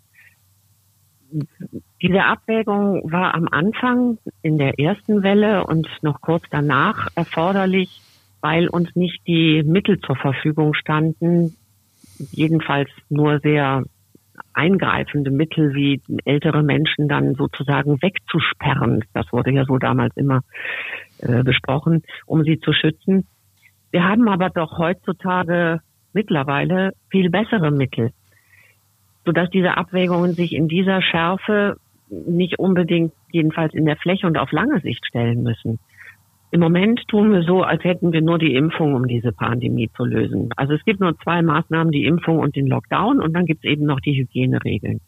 diese 2.01 2.23
Abwägung 2.23 3.11
war 3.11 3.35
am 3.35 3.47
Anfang 3.49 4.17
in 4.41 4.57
der 4.57 4.79
ersten 4.79 5.23
Welle 5.23 5.65
und 5.65 5.87
noch 6.01 6.21
kurz 6.21 6.43
danach 6.49 7.07
erforderlich, 7.15 8.01
weil 8.41 8.67
uns 8.67 8.95
nicht 8.95 9.25
die 9.27 9.63
Mittel 9.63 9.99
zur 9.99 10.15
Verfügung 10.15 10.73
standen, 10.73 11.55
jedenfalls 12.31 12.89
nur 13.09 13.39
sehr 13.39 13.83
eingreifende 14.59 15.31
Mittel 15.31 15.73
wie 15.73 16.01
ältere 16.25 16.63
Menschen 16.63 17.07
dann 17.07 17.35
sozusagen 17.35 18.01
wegzusperren. 18.01 19.03
Das 19.13 19.31
wurde 19.31 19.51
ja 19.51 19.65
so 19.65 19.77
damals 19.77 20.15
immer 20.17 20.41
äh, 21.19 21.43
besprochen, 21.43 22.03
um 22.25 22.43
sie 22.43 22.59
zu 22.59 22.73
schützen. 22.73 23.27
Wir 23.91 24.03
haben 24.03 24.27
aber 24.27 24.49
doch 24.49 24.77
heutzutage 24.77 25.79
mittlerweile 26.13 26.91
viel 27.09 27.29
bessere 27.29 27.71
Mittel 27.71 28.11
sodass 29.29 29.49
diese 29.51 29.77
Abwägungen 29.77 30.33
sich 30.33 30.53
in 30.53 30.67
dieser 30.67 31.03
Schärfe 31.03 31.77
nicht 32.09 32.57
unbedingt 32.57 33.13
jedenfalls 33.31 33.75
in 33.75 33.85
der 33.85 33.95
Fläche 33.95 34.25
und 34.25 34.39
auf 34.39 34.51
lange 34.51 34.79
Sicht 34.79 35.05
stellen 35.05 35.43
müssen. 35.43 35.77
Im 36.51 36.61
Moment 36.61 37.07
tun 37.07 37.31
wir 37.31 37.43
so, 37.43 37.61
als 37.61 37.83
hätten 37.83 38.11
wir 38.11 38.21
nur 38.21 38.39
die 38.39 38.55
Impfung, 38.55 38.95
um 38.95 39.07
diese 39.07 39.31
Pandemie 39.31 39.89
zu 39.95 40.03
lösen. 40.03 40.49
Also 40.55 40.73
es 40.73 40.83
gibt 40.83 40.99
nur 40.99 41.17
zwei 41.19 41.43
Maßnahmen, 41.43 41.91
die 41.91 42.05
Impfung 42.05 42.39
und 42.39 42.55
den 42.55 42.65
Lockdown 42.65 43.21
und 43.21 43.33
dann 43.33 43.45
gibt 43.45 43.63
es 43.63 43.71
eben 43.71 43.85
noch 43.85 43.99
die 43.99 44.17
Hygieneregeln. 44.17 44.99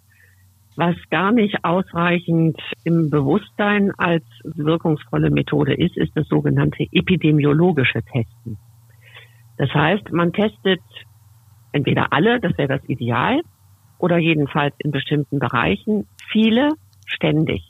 Was 0.76 0.96
gar 1.10 1.32
nicht 1.32 1.66
ausreichend 1.66 2.58
im 2.84 3.10
Bewusstsein 3.10 3.92
als 3.98 4.24
wirkungsvolle 4.44 5.32
Methode 5.32 5.74
ist, 5.74 5.98
ist 5.98 6.16
das 6.16 6.28
sogenannte 6.28 6.86
epidemiologische 6.92 8.02
Testen. 8.04 8.58
Das 9.58 9.74
heißt, 9.74 10.12
man 10.12 10.34
testet 10.34 10.82
entweder 11.72 12.14
alle, 12.14 12.40
das 12.40 12.58
wäre 12.58 12.80
das 12.80 12.88
Ideal, 12.88 13.42
oder 13.98 14.18
jedenfalls 14.18 14.74
in 14.80 14.92
bestimmten 14.92 15.40
Bereichen, 15.40 16.08
viele 16.32 16.70
ständig. 17.06 17.64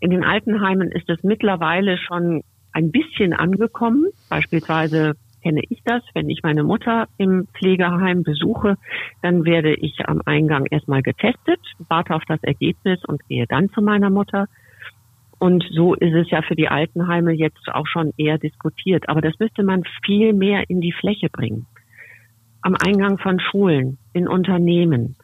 In 0.00 0.10
den 0.10 0.24
Altenheimen 0.24 0.90
ist 0.90 1.08
es 1.08 1.22
mittlerweile 1.22 1.96
schon 1.98 2.42
ein 2.74 2.90
bisschen 2.90 3.32
angekommen. 3.32 4.10
Beispielsweise 4.28 5.14
kenne 5.42 5.62
ich 5.68 5.82
das, 5.84 6.02
wenn 6.14 6.28
ich 6.28 6.42
meine 6.42 6.64
Mutter 6.64 7.06
im 7.18 7.46
Pflegeheim 7.54 8.22
besuche, 8.22 8.76
dann 9.22 9.44
werde 9.44 9.74
ich 9.74 10.06
am 10.06 10.20
Eingang 10.24 10.66
erstmal 10.70 11.02
getestet, 11.02 11.60
warte 11.88 12.14
auf 12.14 12.24
das 12.26 12.42
Ergebnis 12.42 13.04
und 13.04 13.26
gehe 13.28 13.46
dann 13.46 13.70
zu 13.70 13.82
meiner 13.82 14.10
Mutter. 14.10 14.48
Und 15.38 15.64
so 15.70 15.94
ist 15.94 16.14
es 16.14 16.30
ja 16.30 16.40
für 16.42 16.56
die 16.56 16.68
Altenheime 16.68 17.32
jetzt 17.32 17.68
auch 17.72 17.86
schon 17.86 18.12
eher 18.16 18.38
diskutiert. 18.38 19.08
Aber 19.08 19.20
das 19.20 19.38
müsste 19.38 19.62
man 19.62 19.84
viel 20.04 20.32
mehr 20.32 20.68
in 20.68 20.80
die 20.80 20.92
Fläche 20.92 21.28
bringen. 21.28 21.66
Am 22.62 22.74
Eingang 22.74 23.18
von 23.18 23.38
Schulen, 23.40 23.98
in 24.14 24.26
Unternehmen, 24.26 25.16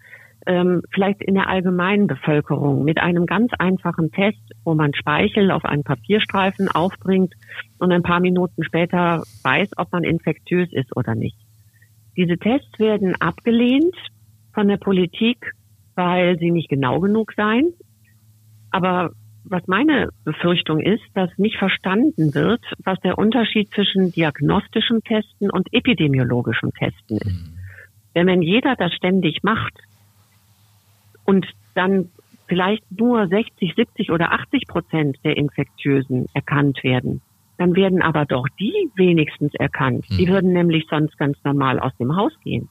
ähm, 0.46 0.82
vielleicht 0.92 1.22
in 1.22 1.34
der 1.34 1.48
allgemeinen 1.48 2.06
Bevölkerung 2.06 2.84
mit 2.84 3.00
einem 3.00 3.24
ganz 3.24 3.52
einfachen 3.58 4.12
Test, 4.12 4.42
wo 4.64 4.74
man 4.74 4.94
Speichel 4.94 5.50
auf 5.50 5.64
einen 5.64 5.84
Papierstreifen 5.84 6.68
aufbringt 6.68 7.34
und 7.78 7.92
ein 7.92 8.02
paar 8.02 8.20
Minuten 8.20 8.62
später 8.64 9.22
weiß, 9.42 9.70
ob 9.76 9.92
man 9.92 10.04
infektiös 10.04 10.72
ist 10.72 10.96
oder 10.96 11.14
nicht. 11.14 11.36
Diese 12.16 12.36
Tests 12.36 12.78
werden 12.78 13.14
abgelehnt 13.20 13.94
von 14.52 14.68
der 14.68 14.76
Politik, 14.76 15.52
weil 15.94 16.38
sie 16.38 16.50
nicht 16.50 16.68
genau 16.68 17.00
genug 17.00 17.32
seien. 17.34 17.72
Aber 18.70 19.12
was 19.44 19.66
meine 19.66 20.10
Befürchtung 20.24 20.80
ist, 20.80 21.02
dass 21.14 21.30
nicht 21.38 21.56
verstanden 21.56 22.34
wird, 22.34 22.62
was 22.84 23.00
der 23.00 23.18
Unterschied 23.18 23.72
zwischen 23.74 24.12
diagnostischen 24.12 25.02
Testen 25.02 25.50
und 25.50 25.72
epidemiologischen 25.72 26.72
Testen 26.74 27.16
ist. 27.18 27.26
Mhm. 27.26 27.58
Denn 28.14 28.26
wenn 28.26 28.42
jeder 28.42 28.76
das 28.76 28.92
ständig 28.92 29.42
macht, 29.42 29.72
und 31.30 31.46
dann 31.74 32.10
vielleicht 32.50 32.82
nur 32.90 33.28
60, 33.28 33.74
70 33.76 34.10
oder 34.10 34.32
80 34.32 34.66
Prozent 34.66 35.18
der 35.24 35.36
Infektiösen 35.36 36.26
erkannt 36.34 36.82
werden, 36.82 37.22
dann 37.58 37.76
werden 37.76 38.02
aber 38.02 38.26
doch 38.26 38.46
die 38.58 38.90
wenigstens 38.96 39.54
erkannt. 39.54 40.04
Die 40.10 40.26
hm. 40.26 40.32
würden 40.34 40.52
nämlich 40.52 40.86
sonst 40.90 41.16
ganz 41.16 41.38
normal 41.44 41.78
aus 41.78 41.96
dem 41.98 42.16
Haus 42.16 42.32
gehen. 42.42 42.68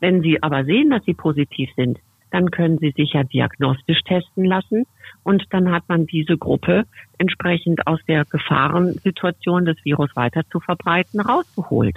Wenn 0.00 0.22
sie 0.22 0.42
aber 0.42 0.64
sehen, 0.64 0.88
dass 0.88 1.04
sie 1.04 1.12
positiv 1.12 1.68
sind, 1.76 1.98
dann 2.30 2.50
können 2.50 2.78
sie 2.78 2.92
sich 2.96 3.12
ja 3.12 3.24
diagnostisch 3.24 4.00
testen 4.04 4.44
lassen 4.44 4.86
und 5.22 5.44
dann 5.50 5.70
hat 5.70 5.88
man 5.88 6.06
diese 6.06 6.38
Gruppe 6.38 6.84
entsprechend 7.18 7.86
aus 7.86 8.00
der 8.08 8.24
Gefahrensituation 8.24 9.66
des 9.66 9.76
Virus 9.84 10.14
weiter 10.14 10.42
zu 10.50 10.60
verbreiten 10.60 11.20
rausgeholt. 11.20 11.96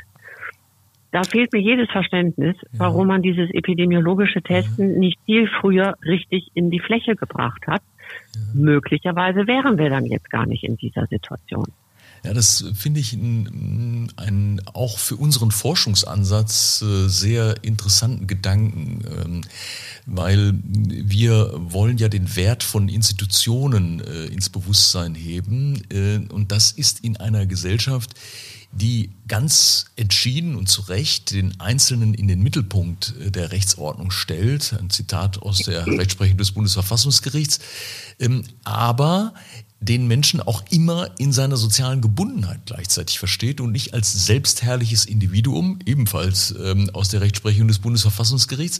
Da 1.13 1.23
fehlt 1.23 1.54
mir 1.54 1.62
jedes 1.62 1.91
Verständnis, 1.91 2.56
warum 2.71 3.06
man 3.06 3.21
dieses 3.21 3.52
epidemiologische 3.52 4.41
Testen 4.41 4.97
nicht 4.97 5.19
viel 5.26 5.47
früher 5.62 5.93
richtig 6.04 6.49
in 6.56 6.71
die 6.71 6.80
Fläche 6.80 7.15
gebracht 7.15 7.67
hat. 7.67 7.84
Möglicherweise 8.56 9.45
wären 9.45 9.78
wir 9.78 9.91
dann 9.91 10.08
jetzt 10.08 10.32
gar 10.32 10.47
nicht 10.47 10.63
in 10.63 10.76
dieser 10.76 11.06
Situation. 11.06 11.67
Ja, 12.26 12.34
das 12.34 12.65
finde 12.73 12.99
ich 12.99 13.13
einen, 13.13 14.12
einen 14.15 14.62
auch 14.73 14.97
für 14.97 15.15
unseren 15.17 15.52
Forschungsansatz 15.52 16.82
äh, 16.82 17.08
sehr 17.10 17.58
interessanten 17.63 18.26
Gedanken, 18.26 19.04
ähm, 19.23 19.41
weil 20.08 20.54
wir 20.63 21.52
wollen 21.54 21.97
ja 21.97 22.08
den 22.08 22.36
Wert 22.36 22.63
von 22.63 22.89
Institutionen 22.89 24.02
äh, 24.02 24.34
ins 24.34 24.49
Bewusstsein 24.49 25.13
heben 25.13 25.84
äh, 25.91 26.21
und 26.34 26.52
das 26.52 26.71
ist 26.71 27.04
in 27.04 27.17
einer 27.17 27.45
Gesellschaft, 27.45 28.15
die 28.75 29.12
ganz 29.27 29.86
entschieden 29.95 30.55
und 30.55 30.67
zu 30.67 30.81
Recht 30.83 31.31
den 31.31 31.59
Einzelnen 31.59 32.13
in 32.13 32.27
den 32.27 32.41
Mittelpunkt 32.41 33.13
äh, 33.19 33.31
der 33.31 33.51
Rechtsordnung 33.51 34.12
stellt. 34.12 34.73
Ein 34.73 34.89
Zitat 34.89 35.41
aus 35.41 35.59
der 35.59 35.86
Rechtsprechung 35.86 36.38
des 36.38 36.51
Bundesverfassungsgerichts. 36.51 37.59
Ähm, 38.19 38.43
aber 38.63 39.33
den 39.84 40.08
Menschen 40.08 40.39
auch 40.41 40.63
immer 40.69 41.10
in 41.17 41.34
seiner 41.34 41.58
sozialen 41.58 42.02
Gebundenheit 42.02 42.62
gleichzeitig 42.65 43.19
versteht 43.19 43.60
und 43.60 43.72
nicht 43.72 43.93
als 43.93 44.26
selbstherrliches 44.26 45.06
Individuum, 45.06 45.80
ebenfalls 45.86 46.56
ähm, 46.63 46.89
aus 46.93 47.10
der 47.10 47.22
Rechtsprechung 47.22 47.67
des 47.67 47.80
Bundesverfassungsgerichts. 47.80 48.80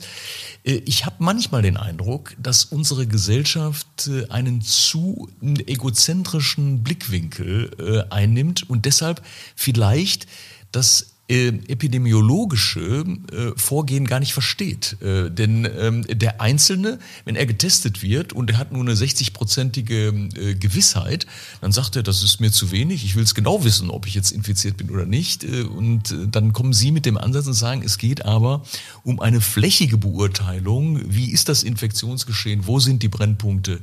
Äh, 0.64 0.82
ich 0.86 1.04
habe 1.04 1.16
manchmal 1.18 1.62
den 1.62 1.76
Eindruck, 1.76 2.34
dass 2.38 2.64
unsere 2.64 3.06
Gesellschaft 3.06 4.08
äh, 4.08 4.28
einen 4.30 4.62
zu 4.62 5.28
egozentrischen 5.42 6.82
Blickwinkel 6.82 7.70
äh, 7.78 8.12
einnimmt 8.12 8.68
und 8.68 8.86
deshalb 8.86 9.22
vielleicht 9.54 10.26
das 10.72 11.13
äh, 11.26 11.48
epidemiologische 11.48 13.04
äh, 13.32 13.52
Vorgehen 13.56 14.06
gar 14.06 14.20
nicht 14.20 14.34
versteht. 14.34 14.98
Äh, 15.00 15.30
denn 15.30 15.66
ähm, 15.78 16.04
der 16.06 16.42
Einzelne, 16.42 16.98
wenn 17.24 17.34
er 17.34 17.46
getestet 17.46 18.02
wird 18.02 18.34
und 18.34 18.50
er 18.50 18.58
hat 18.58 18.72
nur 18.72 18.82
eine 18.82 18.92
60-prozentige 18.92 20.38
äh, 20.38 20.54
Gewissheit, 20.54 21.26
dann 21.62 21.72
sagt 21.72 21.96
er, 21.96 22.02
das 22.02 22.22
ist 22.22 22.40
mir 22.40 22.52
zu 22.52 22.72
wenig, 22.72 23.06
ich 23.06 23.16
will 23.16 23.24
es 23.24 23.34
genau 23.34 23.64
wissen, 23.64 23.88
ob 23.88 24.06
ich 24.06 24.14
jetzt 24.14 24.32
infiziert 24.32 24.76
bin 24.76 24.90
oder 24.90 25.06
nicht. 25.06 25.44
Und 25.44 26.14
dann 26.30 26.52
kommen 26.52 26.74
Sie 26.74 26.90
mit 26.90 27.06
dem 27.06 27.16
Ansatz 27.16 27.46
und 27.46 27.54
sagen, 27.54 27.82
es 27.82 27.96
geht 27.96 28.26
aber 28.26 28.62
um 29.02 29.20
eine 29.20 29.40
flächige 29.40 29.96
Beurteilung. 29.96 31.00
Wie 31.06 31.30
ist 31.30 31.48
das 31.48 31.62
Infektionsgeschehen? 31.62 32.66
Wo 32.66 32.80
sind 32.80 33.02
die 33.02 33.08
Brennpunkte? 33.08 33.80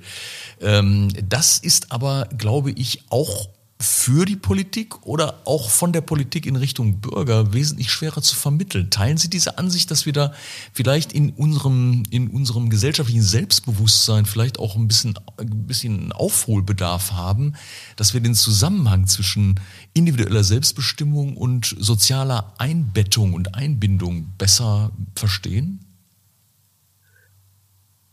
Ähm, 0.59 1.09
das 1.27 1.57
ist 1.57 1.91
aber, 1.91 2.29
glaube 2.37 2.71
ich, 2.71 3.03
auch 3.09 3.49
für 3.81 4.25
die 4.25 4.35
Politik 4.35 5.05
oder 5.05 5.41
auch 5.45 5.69
von 5.69 5.91
der 5.91 6.01
Politik 6.01 6.45
in 6.45 6.55
Richtung 6.55 6.99
Bürger 6.99 7.53
wesentlich 7.53 7.91
schwerer 7.91 8.21
zu 8.21 8.35
vermitteln. 8.35 8.89
Teilen 8.89 9.17
Sie 9.17 9.29
diese 9.29 9.57
Ansicht, 9.57 9.89
dass 9.91 10.05
wir 10.05 10.13
da 10.13 10.33
vielleicht 10.73 11.13
in 11.13 11.31
unserem, 11.31 12.03
in 12.11 12.29
unserem 12.29 12.69
gesellschaftlichen 12.69 13.23
Selbstbewusstsein 13.23 14.25
vielleicht 14.25 14.59
auch 14.59 14.75
ein 14.75 14.87
bisschen, 14.87 15.15
ein 15.37 15.67
bisschen 15.67 16.11
Aufholbedarf 16.11 17.13
haben, 17.13 17.53
dass 17.95 18.13
wir 18.13 18.21
den 18.21 18.35
Zusammenhang 18.35 19.07
zwischen 19.07 19.59
individueller 19.93 20.43
Selbstbestimmung 20.43 21.35
und 21.35 21.75
sozialer 21.79 22.53
Einbettung 22.57 23.33
und 23.33 23.55
Einbindung 23.55 24.31
besser 24.37 24.91
verstehen? 25.15 25.90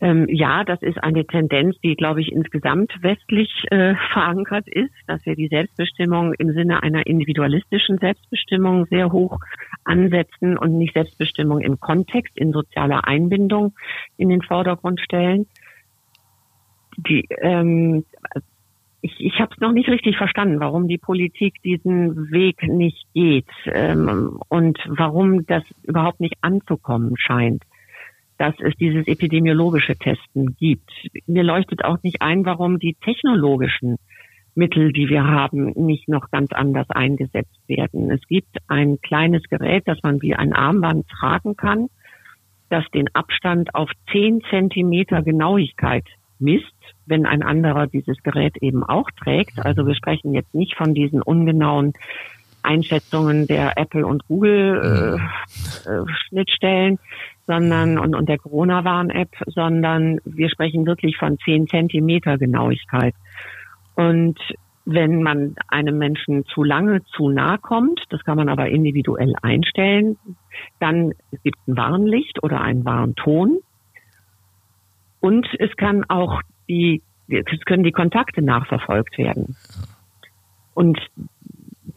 Ähm, 0.01 0.27
ja, 0.29 0.63
das 0.63 0.81
ist 0.81 0.97
eine 1.03 1.25
Tendenz, 1.25 1.77
die, 1.83 1.95
glaube 1.95 2.21
ich, 2.21 2.31
insgesamt 2.31 2.91
westlich 3.01 3.51
äh, 3.69 3.95
verankert 4.13 4.67
ist, 4.67 4.93
dass 5.07 5.25
wir 5.25 5.35
die 5.35 5.49
Selbstbestimmung 5.49 6.33
im 6.35 6.53
Sinne 6.53 6.83
einer 6.83 7.05
individualistischen 7.05 7.97
Selbstbestimmung 7.97 8.85
sehr 8.85 9.11
hoch 9.11 9.39
ansetzen 9.83 10.57
und 10.57 10.77
nicht 10.77 10.93
Selbstbestimmung 10.93 11.59
im 11.59 11.79
Kontext, 11.81 12.37
in 12.37 12.53
sozialer 12.53 13.07
Einbindung 13.07 13.73
in 14.15 14.29
den 14.29 14.41
Vordergrund 14.41 15.01
stellen. 15.01 15.47
Die, 16.95 17.25
ähm, 17.41 18.05
ich, 19.01 19.19
ich 19.19 19.39
habe 19.39 19.51
es 19.53 19.59
noch 19.59 19.73
nicht 19.73 19.89
richtig 19.89 20.17
verstanden, 20.17 20.61
warum 20.61 20.87
die 20.87 20.97
Politik 20.97 21.61
diesen 21.63 22.31
Weg 22.31 22.63
nicht 22.63 23.05
geht 23.13 23.49
ähm, 23.65 24.39
und 24.47 24.79
warum 24.87 25.45
das 25.45 25.63
überhaupt 25.83 26.21
nicht 26.21 26.35
anzukommen 26.41 27.15
scheint 27.17 27.63
dass 28.39 28.55
es 28.59 28.73
dieses 28.77 29.05
epidemiologische 29.05 29.97
Testen 29.97 30.55
gibt. 30.55 30.89
Mir 31.27 31.43
leuchtet 31.43 31.83
auch 31.83 32.01
nicht 32.03 32.21
ein, 32.21 32.45
warum 32.45 32.79
die 32.79 32.95
technologischen 32.95 33.97
Mittel, 34.55 34.93
die 34.93 35.09
wir 35.09 35.25
haben, 35.25 35.73
nicht 35.75 36.07
noch 36.07 36.31
ganz 36.31 36.53
anders 36.53 36.89
eingesetzt 36.89 37.59
werden. 37.67 38.09
Es 38.09 38.21
gibt 38.27 38.57
ein 38.67 38.99
kleines 39.01 39.43
Gerät, 39.49 39.83
das 39.85 39.99
man 40.03 40.21
wie 40.21 40.35
ein 40.35 40.53
Armband 40.53 41.07
tragen 41.09 41.57
kann, 41.57 41.87
das 42.69 42.85
den 42.93 43.13
Abstand 43.13 43.75
auf 43.75 43.91
zehn 44.11 44.41
Zentimeter 44.49 45.21
Genauigkeit 45.21 46.05
misst, 46.39 46.73
wenn 47.05 47.25
ein 47.25 47.43
anderer 47.43 47.87
dieses 47.87 48.23
Gerät 48.23 48.55
eben 48.61 48.83
auch 48.83 49.11
trägt. 49.21 49.59
Also 49.59 49.85
wir 49.85 49.95
sprechen 49.95 50.33
jetzt 50.33 50.55
nicht 50.55 50.77
von 50.77 50.93
diesen 50.93 51.21
ungenauen 51.21 51.91
Einschätzungen 52.63 53.47
der 53.47 53.77
Apple 53.77 54.05
und 54.05 54.25
Google 54.27 55.19
äh, 55.85 55.89
äh, 55.89 56.05
Schnittstellen, 56.27 56.99
sondern 57.49 57.97
und, 57.97 58.15
und 58.15 58.29
der 58.29 58.37
Corona-Warn-App, 58.37 59.31
sondern 59.47 60.19
wir 60.23 60.51
sprechen 60.51 60.85
wirklich 60.85 61.17
von 61.17 61.39
zehn 61.39 61.67
Zentimeter 61.67 62.37
Genauigkeit. 62.37 63.15
Und 63.95 64.37
wenn 64.85 65.23
man 65.23 65.55
einem 65.67 65.97
Menschen 65.97 66.45
zu 66.45 66.63
lange 66.63 67.01
zu 67.15 67.29
nah 67.29 67.57
kommt, 67.57 68.03
das 68.11 68.23
kann 68.23 68.37
man 68.37 68.49
aber 68.49 68.69
individuell 68.69 69.33
einstellen, 69.41 70.17
dann 70.79 71.13
gibt 71.43 71.57
es 71.57 71.67
ein 71.67 71.75
Warnlicht 71.75 72.43
oder 72.43 72.61
einen 72.61 72.85
Warnton. 72.85 73.57
Und 75.19 75.47
es 75.57 75.75
kann 75.75 76.03
auch 76.07 76.41
die, 76.69 77.01
es 77.29 77.65
können 77.65 77.83
die 77.83 77.91
Kontakte 77.91 78.43
nachverfolgt 78.43 79.17
werden. 79.17 79.55
Und 80.75 80.99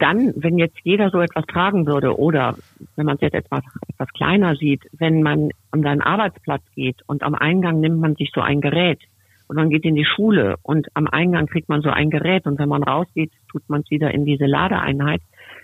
dann, 0.03 0.33
wenn 0.35 0.57
jetzt 0.57 0.77
jeder 0.83 1.09
so 1.11 1.21
etwas 1.21 1.45
tragen 1.45 1.87
würde 1.87 2.19
oder 2.19 2.57
wenn 2.97 3.05
man 3.05 3.15
es 3.15 3.21
jetzt 3.21 3.35
etwas, 3.35 3.63
etwas 3.87 4.09
kleiner 4.09 4.55
sieht, 4.57 4.81
wenn 4.91 5.23
man 5.23 5.51
an 5.71 5.81
seinen 5.81 6.01
Arbeitsplatz 6.01 6.61
geht 6.75 6.97
und 7.07 7.23
am 7.23 7.35
Eingang 7.35 7.79
nimmt 7.79 8.01
man 8.01 8.15
sich 8.15 8.29
so 8.35 8.41
ein 8.41 8.59
Gerät 8.59 8.99
und 9.47 9.55
man 9.55 9.69
geht 9.69 9.85
in 9.85 9.95
die 9.95 10.03
Schule 10.03 10.57
und 10.61 10.87
am 10.93 11.07
Eingang 11.07 11.47
kriegt 11.47 11.69
man 11.69 11.81
so 11.81 11.89
ein 11.89 12.09
Gerät 12.09 12.45
und 12.45 12.59
wenn 12.59 12.67
man 12.67 12.83
rausgeht, 12.83 13.31
tut 13.49 13.63
man 13.69 13.79
es 13.79 13.91
wieder 13.91 14.13
in 14.13 14.25
diese 14.25 14.45
Ladeeinheit, 14.45 15.21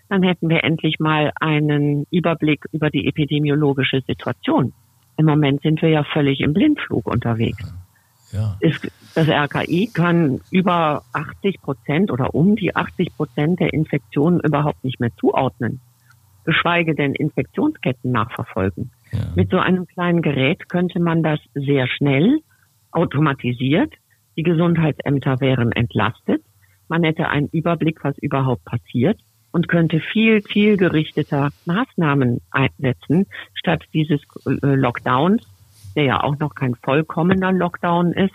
dann 0.08 0.24
hätten 0.24 0.48
wir 0.48 0.64
endlich 0.64 1.00
mal 1.00 1.34
einen 1.42 2.06
Überblick 2.10 2.64
über 2.72 2.90
die 2.90 3.08
epidemiologische 3.08 4.00
Situation. 4.08 4.72
Im 5.18 5.26
Moment 5.26 5.64
sind 5.64 5.82
wir 5.82 5.90
ja 5.90 6.06
völlig 6.06 6.40
im 6.40 6.54
Blindflug 6.54 7.06
unterwegs. 7.08 7.60
Ja. 7.60 7.89
Ist, 8.60 8.88
das 9.16 9.28
RKI 9.28 9.90
kann 9.94 10.42
über 10.52 11.04
80 11.14 11.62
Prozent 11.62 12.12
oder 12.12 12.36
um 12.36 12.56
die 12.56 12.76
80 12.76 13.16
Prozent 13.16 13.60
der 13.60 13.74
Infektionen 13.74 14.40
überhaupt 14.40 14.84
nicht 14.84 15.00
mehr 15.00 15.12
zuordnen, 15.20 15.80
geschweige 16.46 16.96
denn 16.96 17.16
Infektionsketten 17.16 18.12
nachverfolgen. 18.12 18.92
Ja. 19.12 19.20
Mit 19.36 19.50
so 19.50 19.58
einem 19.58 19.88
kleinen 19.88 20.22
Gerät 20.22 20.70
könnte 20.70 21.00
man 21.00 21.24
das 21.24 21.40
sehr 21.54 21.88
schnell 21.88 22.40
automatisiert. 22.92 23.94
Die 24.38 24.44
Gesundheitsämter 24.44 25.40
wären 25.40 25.72
entlastet. 25.72 26.44
Man 26.88 27.04
hätte 27.04 27.28
einen 27.28 27.48
Überblick, 27.50 28.04
was 28.04 28.18
überhaupt 28.20 28.66
passiert 28.66 29.20
und 29.52 29.68
könnte 29.68 30.00
viel 30.00 30.44
zielgerichteter 30.44 31.50
Maßnahmen 31.66 32.42
einsetzen, 32.52 33.26
statt 33.54 33.84
dieses 33.94 34.22
äh, 34.46 34.76
Lockdowns, 34.76 35.42
der 35.96 36.04
ja 36.04 36.24
auch 36.24 36.38
noch 36.40 36.56
kein 36.56 36.76
vollkommener 36.76 37.52
Lockdown 37.52 38.14
ist. 38.14 38.34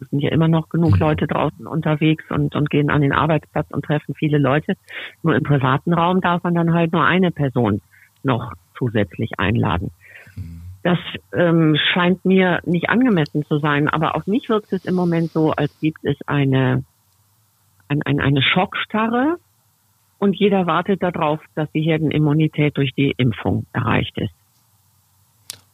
Es 0.00 0.08
sind 0.10 0.20
ja 0.20 0.30
immer 0.30 0.48
noch 0.48 0.68
genug 0.68 0.94
mhm. 0.94 1.00
Leute 1.00 1.26
draußen 1.26 1.66
unterwegs 1.66 2.24
und, 2.30 2.54
und 2.54 2.70
gehen 2.70 2.90
an 2.90 3.02
den 3.02 3.12
Arbeitsplatz 3.12 3.70
und 3.70 3.84
treffen 3.84 4.14
viele 4.14 4.38
Leute. 4.38 4.74
Nur 5.22 5.34
im 5.36 5.42
privaten 5.42 5.92
Raum 5.92 6.20
darf 6.20 6.42
man 6.42 6.54
dann 6.54 6.72
halt 6.72 6.92
nur 6.92 7.04
eine 7.04 7.30
Person 7.30 7.82
noch 8.22 8.52
zusätzlich 8.76 9.32
einladen. 9.38 9.90
Mhm. 10.36 10.62
Das 10.82 10.98
ähm, 11.34 11.76
scheint 11.92 12.24
mir 12.24 12.60
nicht 12.64 12.88
angemessen 12.88 13.44
zu 13.44 13.58
sein, 13.58 13.88
aber 13.88 14.16
auf 14.16 14.26
mich 14.26 14.48
wirkt 14.48 14.72
es 14.72 14.86
im 14.86 14.94
Moment 14.94 15.30
so, 15.30 15.50
als 15.52 15.78
gibt 15.80 16.04
es 16.04 16.16
eine, 16.26 16.84
ein, 17.88 18.02
ein, 18.02 18.20
eine 18.20 18.40
Schockstarre 18.40 19.36
und 20.18 20.36
jeder 20.36 20.66
wartet 20.66 21.02
darauf, 21.02 21.40
dass 21.54 21.70
die 21.72 21.82
Herdenimmunität 21.82 22.76
durch 22.76 22.92
die 22.94 23.12
Impfung 23.16 23.66
erreicht 23.72 24.16
ist. 24.18 24.34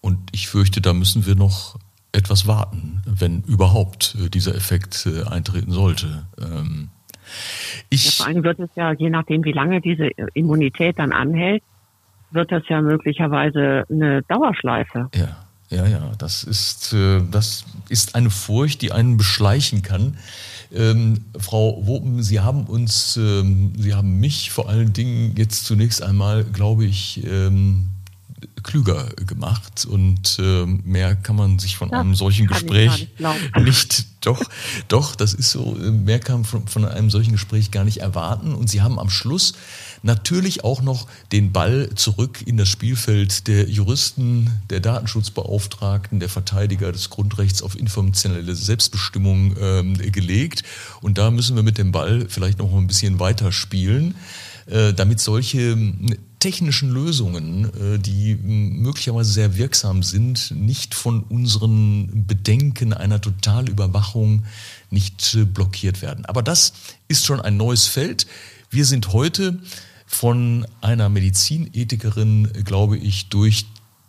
Und 0.07 0.21
ich 0.31 0.47
fürchte, 0.47 0.81
da 0.81 0.93
müssen 0.93 1.27
wir 1.27 1.35
noch 1.35 1.81
etwas 2.13 2.47
warten, 2.47 3.03
wenn 3.07 3.43
überhaupt 3.43 4.17
äh, 4.25 4.31
dieser 4.31 4.55
Effekt 4.55 5.05
äh, 5.05 5.25
eintreten 5.29 5.73
sollte. 5.73 6.27
Ähm, 6.41 6.91
ich 7.91 8.05
ja, 8.05 8.11
vor 8.13 8.27
allem 8.27 8.45
wird 8.45 8.61
es 8.61 8.71
ja, 8.77 8.93
je 8.93 9.11
nachdem, 9.11 9.43
wie 9.43 9.51
lange 9.51 9.81
diese 9.81 10.09
Immunität 10.33 11.01
dann 11.01 11.11
anhält, 11.11 11.65
wird 12.31 12.53
das 12.53 12.63
ja 12.69 12.81
möglicherweise 12.83 13.85
eine 13.91 14.23
Dauerschleife. 14.23 15.09
Ja, 15.13 15.45
ja, 15.71 15.87
ja. 15.89 16.13
Das 16.19 16.45
ist, 16.45 16.93
äh, 16.93 17.23
das 17.29 17.65
ist 17.89 18.15
eine 18.15 18.31
Furcht, 18.31 18.83
die 18.83 18.93
einen 18.93 19.17
beschleichen 19.17 19.83
kann. 19.83 20.19
Ähm, 20.73 21.25
Frau 21.37 21.85
Wopen, 21.85 22.23
Sie 22.23 22.39
haben 22.39 22.67
uns, 22.67 23.17
ähm, 23.17 23.73
Sie 23.77 23.93
haben 23.93 24.21
mich 24.21 24.53
vor 24.53 24.69
allen 24.69 24.93
Dingen 24.93 25.35
jetzt 25.37 25.67
zunächst 25.67 26.01
einmal, 26.01 26.45
glaube 26.45 26.85
ich, 26.85 27.27
ähm, 27.27 27.89
klüger 28.63 29.09
gemacht 29.27 29.87
und 29.89 30.39
äh, 30.39 30.67
mehr 30.67 31.15
kann 31.15 31.37
man 31.37 31.59
sich 31.59 31.77
von 31.77 31.91
ja, 31.91 32.01
einem 32.01 32.15
solchen 32.15 32.47
Gespräch 32.47 33.09
nicht, 33.19 33.57
nicht, 33.65 34.07
doch, 34.21 34.43
doch, 34.89 35.15
das 35.15 35.35
ist 35.35 35.51
so, 35.51 35.77
mehr 35.79 36.19
kann 36.19 36.37
man 36.37 36.45
von, 36.45 36.69
von 36.69 36.85
einem 36.85 37.11
solchen 37.11 37.33
Gespräch 37.33 37.71
gar 37.71 37.85
nicht 37.85 37.99
erwarten 37.99 38.55
und 38.55 38.69
sie 38.69 38.83
haben 38.83 38.99
am 38.99 39.11
Schluss 39.11 39.55
natürlich 40.03 40.65
auch 40.65 40.83
noch 40.83 41.07
den 41.33 41.53
Ball 41.53 41.91
zurück 41.95 42.43
in 42.45 42.57
das 42.57 42.69
Spielfeld 42.69 43.47
der 43.47 43.69
Juristen, 43.69 44.51
der 44.71 44.81
Datenschutzbeauftragten, 44.81 46.21
der 46.21 46.29
Verteidiger 46.29 46.93
des 46.93 47.11
Grundrechts 47.11 47.63
auf 47.63 47.79
informationelle 47.79 48.55
Selbstbestimmung 48.55 49.57
ähm, 49.61 49.95
gelegt 50.13 50.63
und 51.01 51.19
da 51.19 51.31
müssen 51.31 51.57
wir 51.57 51.63
mit 51.63 51.79
dem 51.79 51.93
Ball 51.93 52.27
vielleicht 52.29 52.59
noch 52.59 52.73
ein 52.75 52.87
bisschen 52.87 53.21
weiter 53.21 53.53
spielen. 53.53 54.15
äh, 54.67 54.93
damit 54.93 55.21
solche 55.21 55.77
technischen 56.47 56.93
Lösungen, 56.93 57.65
äh, 57.75 57.99
die 57.99 58.37
möglicherweise 58.37 59.33
sehr 59.33 59.57
wirksam 59.57 60.05
sind, 60.05 60.53
nicht 60.53 60.95
von 60.95 61.25
unseren 61.25 62.25
Bedenken 62.29 62.93
einer 62.93 63.21
Totalüberwachung 63.21 64.45
nicht 64.89 65.35
äh, 65.35 65.45
blockiert 65.45 66.03
werden. 66.03 66.25
Aber 66.25 66.45
das 66.45 66.73
ist 67.09 67.27
schon 67.27 67.41
ein 67.41 67.57
neues 67.57 67.87
Feld. 67.87 68.29
Wir 68.71 68.85
sind 68.85 69.13
heute 69.13 69.59
von 70.07 70.65
einer 70.81 71.09
Medizinethikerin, 71.09 72.49
glaube 72.65 72.97
ich, 72.97 73.29
durch 73.29 73.67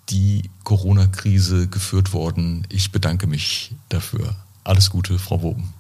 die 0.10 0.44
Corona-Krise 0.64 1.68
geführt 1.68 2.14
worden. 2.14 2.68
Ich 2.70 2.92
bedanke 2.92 3.26
mich 3.26 3.72
dafür. 3.90 4.36
Alles 4.64 4.92
Gute, 4.92 5.18
Frau 5.18 5.42
Woben. 5.42 5.74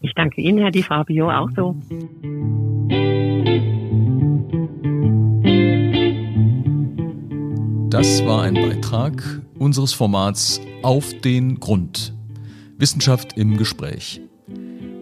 Ich 0.00 0.12
danke 0.16 0.40
Ihnen, 0.40 0.58
Herr 0.58 0.72
Di 0.72 0.82
Fabio, 0.82 1.30
auch 1.30 1.50
so. 1.54 1.76
Das 7.98 8.24
war 8.24 8.42
ein 8.42 8.54
Beitrag 8.54 9.42
unseres 9.58 9.92
Formats 9.92 10.60
Auf 10.84 11.12
den 11.14 11.58
Grund. 11.58 12.14
Wissenschaft 12.76 13.36
im 13.36 13.56
Gespräch. 13.56 14.20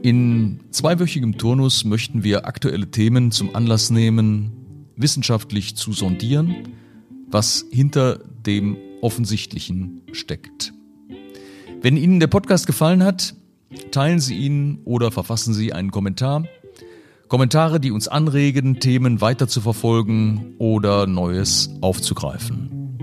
In 0.00 0.60
zweiwöchigem 0.70 1.36
Turnus 1.36 1.84
möchten 1.84 2.24
wir 2.24 2.46
aktuelle 2.46 2.90
Themen 2.90 3.32
zum 3.32 3.54
Anlass 3.54 3.90
nehmen, 3.90 4.86
wissenschaftlich 4.96 5.76
zu 5.76 5.92
sondieren, 5.92 6.68
was 7.28 7.66
hinter 7.70 8.18
dem 8.46 8.78
Offensichtlichen 9.02 10.00
steckt. 10.12 10.72
Wenn 11.82 11.98
Ihnen 11.98 12.18
der 12.18 12.28
Podcast 12.28 12.66
gefallen 12.66 13.04
hat, 13.04 13.34
teilen 13.90 14.20
Sie 14.20 14.36
ihn 14.36 14.78
oder 14.86 15.10
verfassen 15.10 15.52
Sie 15.52 15.74
einen 15.74 15.90
Kommentar. 15.90 16.44
Kommentare, 17.28 17.78
die 17.78 17.90
uns 17.90 18.08
anregen, 18.08 18.80
Themen 18.80 19.20
weiter 19.20 19.48
zu 19.48 19.60
verfolgen 19.60 20.54
oder 20.58 21.06
Neues 21.06 21.68
aufzugreifen. 21.82 22.85